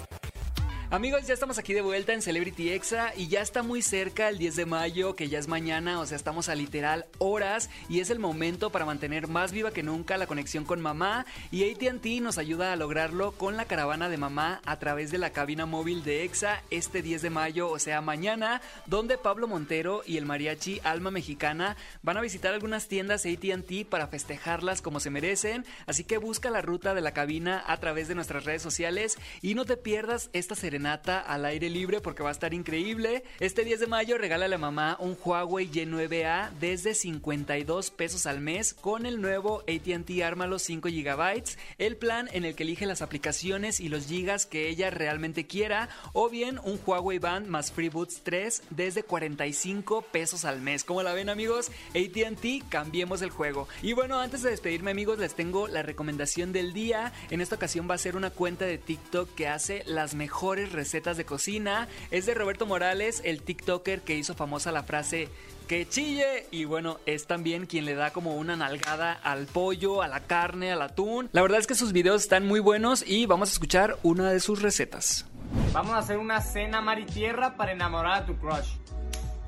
Amigos, 0.90 1.26
ya 1.26 1.34
estamos 1.34 1.58
aquí 1.58 1.74
de 1.74 1.82
vuelta 1.82 2.14
en 2.14 2.22
Celebrity 2.22 2.70
Exa 2.70 3.12
y 3.14 3.28
ya 3.28 3.42
está 3.42 3.62
muy 3.62 3.82
cerca 3.82 4.30
el 4.30 4.38
10 4.38 4.56
de 4.56 4.64
mayo, 4.64 5.14
que 5.14 5.28
ya 5.28 5.38
es 5.38 5.46
mañana, 5.46 6.00
o 6.00 6.06
sea, 6.06 6.16
estamos 6.16 6.48
a 6.48 6.54
literal 6.54 7.04
horas 7.18 7.68
y 7.90 8.00
es 8.00 8.08
el 8.08 8.18
momento 8.18 8.70
para 8.70 8.86
mantener 8.86 9.28
más 9.28 9.52
viva 9.52 9.70
que 9.70 9.82
nunca 9.82 10.16
la 10.16 10.26
conexión 10.26 10.64
con 10.64 10.80
mamá. 10.80 11.26
Y 11.50 11.70
ATT 11.70 12.22
nos 12.22 12.38
ayuda 12.38 12.72
a 12.72 12.76
lograrlo 12.76 13.32
con 13.32 13.58
la 13.58 13.66
caravana 13.66 14.08
de 14.08 14.16
mamá 14.16 14.62
a 14.64 14.78
través 14.78 15.10
de 15.10 15.18
la 15.18 15.28
cabina 15.28 15.66
móvil 15.66 16.04
de 16.04 16.24
Exa 16.24 16.62
este 16.70 17.02
10 17.02 17.20
de 17.20 17.28
mayo, 17.28 17.68
o 17.68 17.78
sea, 17.78 18.00
mañana, 18.00 18.62
donde 18.86 19.18
Pablo 19.18 19.46
Montero 19.46 20.00
y 20.06 20.16
el 20.16 20.24
mariachi 20.24 20.80
Alma 20.84 21.10
Mexicana 21.10 21.76
van 22.02 22.16
a 22.16 22.22
visitar 22.22 22.54
algunas 22.54 22.88
tiendas 22.88 23.26
ATT 23.26 23.86
para 23.90 24.06
festejarlas 24.06 24.80
como 24.80 25.00
se 25.00 25.10
merecen, 25.10 25.66
así 25.86 26.04
que 26.04 26.16
busca 26.16 26.48
la 26.48 26.62
ruta 26.62 26.94
de 26.94 27.02
la 27.02 27.12
cabina 27.12 27.62
a 27.66 27.76
través 27.76 28.08
de 28.08 28.14
nuestras 28.14 28.46
redes 28.46 28.62
sociales 28.62 29.18
y 29.42 29.54
no 29.54 29.66
te 29.66 29.76
pierdas 29.76 30.30
esta 30.32 30.54
ceremonia 30.54 30.77
Nata 30.78 31.20
al 31.20 31.44
aire 31.44 31.70
libre 31.70 32.00
porque 32.00 32.22
va 32.22 32.28
a 32.28 32.32
estar 32.32 32.54
increíble. 32.54 33.24
Este 33.40 33.64
10 33.64 33.80
de 33.80 33.86
mayo 33.86 34.18
regala 34.18 34.46
a 34.46 34.48
la 34.48 34.58
mamá 34.58 34.96
un 35.00 35.16
Huawei 35.22 35.70
Y9A 35.70 36.50
desde 36.60 36.94
52 36.94 37.90
pesos 37.90 38.26
al 38.26 38.40
mes 38.40 38.74
con 38.74 39.06
el 39.06 39.20
nuevo 39.20 39.62
ATT 39.68 40.22
Ármalo 40.22 40.58
5 40.58 40.88
GB, 40.88 41.42
el 41.78 41.96
plan 41.96 42.28
en 42.32 42.44
el 42.44 42.54
que 42.54 42.62
elige 42.62 42.86
las 42.86 43.02
aplicaciones 43.02 43.80
y 43.80 43.88
los 43.88 44.06
gigas 44.06 44.46
que 44.46 44.68
ella 44.68 44.90
realmente 44.90 45.46
quiera, 45.46 45.88
o 46.12 46.28
bien 46.28 46.58
un 46.62 46.80
Huawei 46.84 47.18
Band 47.18 47.46
más 47.46 47.72
FreeBoots 47.72 48.22
3 48.22 48.62
desde 48.70 49.02
45 49.02 50.02
pesos 50.02 50.44
al 50.44 50.60
mes. 50.60 50.84
Como 50.84 51.02
la 51.02 51.12
ven 51.12 51.28
amigos, 51.28 51.70
ATT, 51.90 52.68
cambiemos 52.68 53.22
el 53.22 53.30
juego. 53.30 53.68
Y 53.82 53.92
bueno, 53.92 54.18
antes 54.20 54.42
de 54.42 54.50
despedirme 54.50 54.90
amigos, 54.90 55.18
les 55.18 55.34
tengo 55.34 55.68
la 55.68 55.82
recomendación 55.82 56.52
del 56.52 56.72
día. 56.72 57.12
En 57.30 57.40
esta 57.40 57.56
ocasión 57.56 57.88
va 57.90 57.94
a 57.94 57.98
ser 57.98 58.16
una 58.16 58.30
cuenta 58.30 58.64
de 58.64 58.78
TikTok 58.78 59.34
que 59.34 59.48
hace 59.48 59.82
las 59.86 60.14
mejores 60.14 60.67
recetas 60.72 61.16
de 61.16 61.24
cocina. 61.24 61.88
Es 62.10 62.26
de 62.26 62.34
Roberto 62.34 62.66
Morales, 62.66 63.20
el 63.24 63.42
TikToker 63.42 64.02
que 64.02 64.16
hizo 64.16 64.34
famosa 64.34 64.72
la 64.72 64.82
frase 64.82 65.28
que 65.68 65.88
chille. 65.88 66.46
Y 66.50 66.64
bueno, 66.64 66.98
es 67.06 67.26
también 67.26 67.66
quien 67.66 67.84
le 67.84 67.94
da 67.94 68.10
como 68.10 68.36
una 68.36 68.56
nalgada 68.56 69.12
al 69.12 69.46
pollo, 69.46 70.02
a 70.02 70.08
la 70.08 70.20
carne, 70.20 70.72
al 70.72 70.82
atún. 70.82 71.28
La 71.32 71.42
verdad 71.42 71.60
es 71.60 71.66
que 71.66 71.74
sus 71.74 71.92
videos 71.92 72.22
están 72.22 72.46
muy 72.46 72.60
buenos 72.60 73.04
y 73.06 73.26
vamos 73.26 73.50
a 73.50 73.52
escuchar 73.52 73.96
una 74.02 74.30
de 74.30 74.40
sus 74.40 74.62
recetas. 74.62 75.26
Vamos 75.72 75.92
a 75.92 75.98
hacer 75.98 76.18
una 76.18 76.40
cena 76.40 76.80
mar 76.80 76.98
y 76.98 77.06
tierra 77.06 77.56
para 77.56 77.72
enamorar 77.72 78.22
a 78.22 78.26
tu 78.26 78.36
crush. 78.36 78.76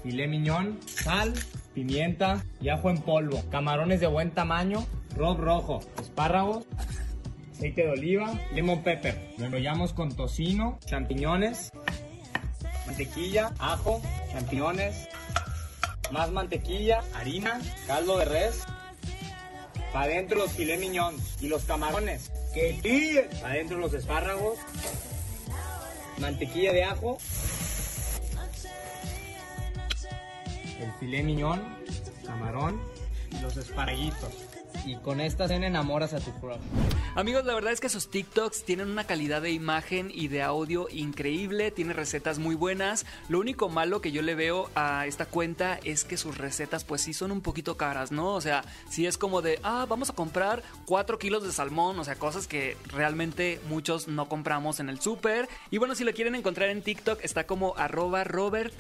Filé 0.03 0.27
miñón, 0.29 0.79
sal, 0.87 1.35
pimienta 1.75 2.45
y 2.61 2.69
ajo 2.69 2.91
en 2.91 3.03
polvo. 3.03 3.43
Camarones 3.51 4.01
de 4.01 4.07
buen 4.07 4.31
tamaño, 4.31 4.87
rock 5.17 5.39
rojo, 5.39 5.81
espárragos, 6.01 6.65
aceite 7.61 7.83
de 7.83 7.91
oliva, 7.91 8.41
lemon 8.55 8.83
pepper. 8.83 9.35
Lo 9.37 9.45
enrollamos 9.45 9.93
con 9.93 10.17
tocino, 10.17 10.79
champiñones, 10.87 11.71
mantequilla, 12.87 13.53
ajo, 13.59 14.01
champiñones, 14.33 15.09
más 16.11 16.31
mantequilla, 16.31 17.03
harina, 17.15 17.61
caldo 17.87 18.17
de 18.17 18.25
res. 18.25 18.65
Para 19.93 20.07
adentro 20.07 20.39
los 20.39 20.53
filet 20.53 20.81
miñón 20.81 21.15
y 21.43 21.49
los 21.49 21.65
camarones. 21.65 22.33
Que 22.55 23.29
Para 23.43 23.53
adentro 23.53 23.77
los 23.77 23.93
espárragos, 23.93 24.59
mantequilla 26.19 26.73
de 26.73 26.85
ajo, 26.85 27.19
el 30.81 30.93
filet 30.99 31.25
miñón, 31.25 31.63
camarón 32.25 32.81
y 33.31 33.39
los 33.43 33.55
esparguitos 33.59 34.50
y 34.85 34.97
con 34.97 35.21
esta 35.21 35.49
cena 35.49 35.67
enamoras 35.67 36.15
a 36.15 36.21
tu 36.21 36.33
crush. 36.41 36.59
Amigos, 37.15 37.45
la 37.45 37.55
verdad 37.55 37.73
es 37.73 37.81
que 37.81 37.89
sus 37.89 38.11
TikToks 38.11 38.65
tienen 38.65 38.89
una 38.89 39.05
calidad 39.05 39.43
de 39.43 39.51
imagen 39.51 40.11
y 40.15 40.29
de 40.29 40.43
audio 40.43 40.89
increíble, 40.91 41.71
tiene 41.71 41.93
recetas 41.93 42.39
muy 42.39 42.55
buenas. 42.55 43.07
Lo 43.29 43.41
único 43.41 43.69
malo 43.69 44.01
que 44.01 44.13
yo 44.13 44.23
le 44.23 44.35
veo 44.35 44.71
a 44.75 45.07
esta 45.07 45.27
cuenta 45.27 45.81
es 45.85 46.05
que 46.05 46.17
sus 46.17 46.39
recetas 46.39 46.85
pues 46.85 47.03
sí 47.03 47.13
son 47.13 47.33
un 47.33 47.41
poquito 47.41 47.77
caras, 47.77 48.13
¿no? 48.13 48.35
O 48.35 48.41
sea, 48.41 48.65
si 48.89 49.07
es 49.07 49.19
como 49.19 49.43
de, 49.43 49.59
ah, 49.63 49.87
vamos 49.89 50.11
a 50.11 50.15
comprar 50.15 50.63
4 50.87 51.19
kilos 51.19 51.43
de 51.43 51.53
salmón, 51.53 51.99
o 51.99 52.05
sea, 52.05 52.15
cosas 52.15 52.47
que 52.47 52.77
realmente 52.87 53.61
muchos 53.69 54.09
no 54.09 54.29
compramos 54.29 54.81
en 54.81 54.89
el 54.89 55.01
súper. 55.01 55.49
Y 55.71 55.79
bueno, 55.79 55.95
si 55.95 56.05
lo 56.05 56.13
quieren 56.13 56.35
encontrar 56.35 56.71
en 56.71 56.83
TikTok 56.83 57.21
está 57.23 57.45
como 57.45 57.77
arroba 57.77 58.25
Robert 58.25 58.75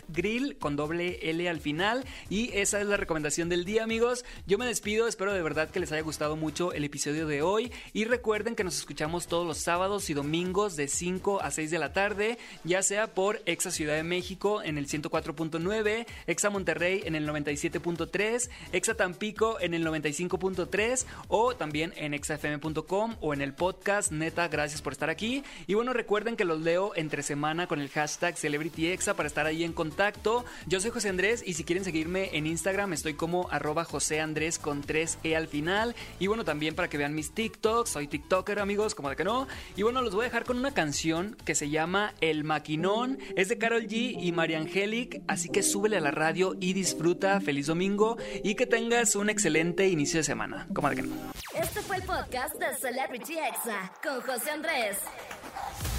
con 0.59 0.77
doble 0.77 1.19
L 1.31 1.49
al 1.49 1.61
final. 1.61 2.05
Y 2.29 2.53
esa 2.53 2.81
es 2.81 2.87
la 2.87 2.97
recomendación 2.97 3.49
del 3.49 3.65
día, 3.65 3.85
amigos. 3.85 4.25
Yo 4.47 4.59
me 4.59 4.67
despido, 4.67 5.09
espero 5.09 5.33
de 5.33 5.43
verdad 5.43 5.71
que 5.71 5.81
les 5.81 5.90
haya 5.93 6.03
gustado 6.03 6.37
mucho 6.37 6.73
el 6.73 6.85
episodio 6.85 7.27
de 7.27 7.43
hoy 7.43 7.73
y 7.93 8.05
recuerden 8.05 8.55
que 8.55 8.65
nos 8.65 8.77
escuchamos 8.77 9.27
todos 9.27 9.47
los 9.47 9.59
sábados 9.59 10.11
y 10.11 10.15
domingos 10.15 10.77
de 10.77 10.89
5 10.89 11.43
a 11.43 11.51
6 11.51 11.71
de 11.71 11.79
la 11.79 11.93
tarde, 11.93 12.39
ya 12.65 12.83
sea 12.83 13.15
por 13.15 13.41
Exa 13.47 13.71
Ciudad 13.71 13.95
de 13.95 14.03
México 14.03 14.63
en 14.63 14.79
el 14.79 14.87
104.9, 14.87 16.07
Exa 16.27 16.51
Monterrey 16.51 17.03
en 17.05 17.15
el 17.15 17.29
97.3, 17.29 18.51
Exa 18.73 18.95
Tampico 18.95 19.59
en 19.61 19.75
el 19.75 19.87
95.3 19.87 21.07
o 21.29 21.55
también 21.55 21.93
en 21.97 22.15
exafm.com 22.15 23.17
o 23.21 23.35
en 23.35 23.41
el 23.41 23.55
podcast. 23.55 24.13
Neta, 24.13 24.49
gracias 24.49 24.83
por 24.83 24.93
estar 24.93 25.11
aquí. 25.11 25.43
Y 25.67 25.75
bueno, 25.75 25.93
recuerden 25.93 26.37
que 26.37 26.45
los 26.45 26.61
leo 26.61 26.93
entre 26.97 27.23
semana 27.23 27.67
con 27.67 27.81
el 27.81 27.89
hashtag 27.89 28.37
CelebrityExa 28.37 29.15
para 29.15 29.27
estar 29.27 29.47
ahí 29.47 29.65
en 29.65 29.73
contacto. 29.73 30.45
Yo 30.67 30.81
soy 30.81 30.91
José 30.91 31.09
Andrés 31.09 31.43
y 31.47 31.55
si 31.55 31.65
quieren 31.65 31.85
seguirme 31.85 32.37
en 32.37 32.47
Instagram 32.47 32.93
estoy 32.93 33.15
como 33.15 33.49
arroba 33.51 33.85
José 33.85 34.21
Andrés 34.21 34.59
con 34.59 34.83
3E 34.83 35.37
al 35.37 35.49
final 35.49 35.80
y 36.19 36.27
bueno, 36.27 36.45
también 36.45 36.75
para 36.75 36.89
que 36.89 36.99
vean 36.99 37.15
mis 37.15 37.33
TikToks. 37.33 37.91
Soy 37.91 38.07
TikToker, 38.07 38.59
amigos, 38.59 38.95
como 38.95 39.11
de 39.11 39.17
que 39.17 39.25
no. 39.25 39.47
Y 39.77 39.83
bueno, 39.83 40.03
los 40.03 40.15
voy 40.15 40.23
a 40.23 40.29
dejar 40.29 40.45
con 40.45 40.59
una 40.59 40.73
canción 40.73 41.37
que 41.45 41.55
se 41.55 41.71
llama 41.71 42.15
El 42.21 42.45
Maquinón. 42.45 43.19
Es 43.37 43.49
de 43.49 43.59
Carol 43.59 43.87
G 43.87 44.17
y 44.21 44.33
María 44.33 44.59
Angelic. 44.59 45.23
Así 45.29 45.49
que 45.49 45.63
súbele 45.63 45.97
a 45.97 46.01
la 46.01 46.11
radio 46.11 46.57
y 46.61 46.73
disfruta. 46.73 47.41
Feliz 47.41 47.67
domingo 47.67 48.17
y 48.43 48.55
que 48.55 48.67
tengas 48.67 49.15
un 49.17 49.31
excelente 49.31 49.89
inicio 49.89 50.21
de 50.21 50.25
semana. 50.25 50.67
Como 50.75 50.89
de 50.91 50.97
que 50.97 51.03
no. 51.03 51.15
Este 51.55 51.81
fue 51.83 51.97
el 51.97 52.03
podcast 52.03 52.55
de 52.57 52.75
Celebrity 52.77 53.39
Exa 53.39 53.93
con 54.03 54.21
José 54.21 54.51
Andrés. 54.51 54.99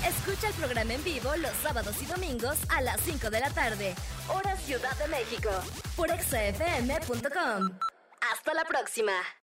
Escucha 0.07 0.47
el 0.47 0.53
programa 0.55 0.93
en 0.93 1.03
vivo 1.03 1.29
los 1.37 1.51
sábados 1.61 1.95
y 2.01 2.05
domingos 2.05 2.57
a 2.69 2.81
las 2.81 2.99
5 3.01 3.29
de 3.29 3.39
la 3.39 3.49
tarde, 3.51 3.93
hora 4.29 4.55
Ciudad 4.57 4.97
de 4.97 5.07
México, 5.07 5.49
por 5.95 6.09
exafm.com. 6.09 7.69
Hasta 8.31 8.53
la 8.53 8.65
próxima. 8.65 9.13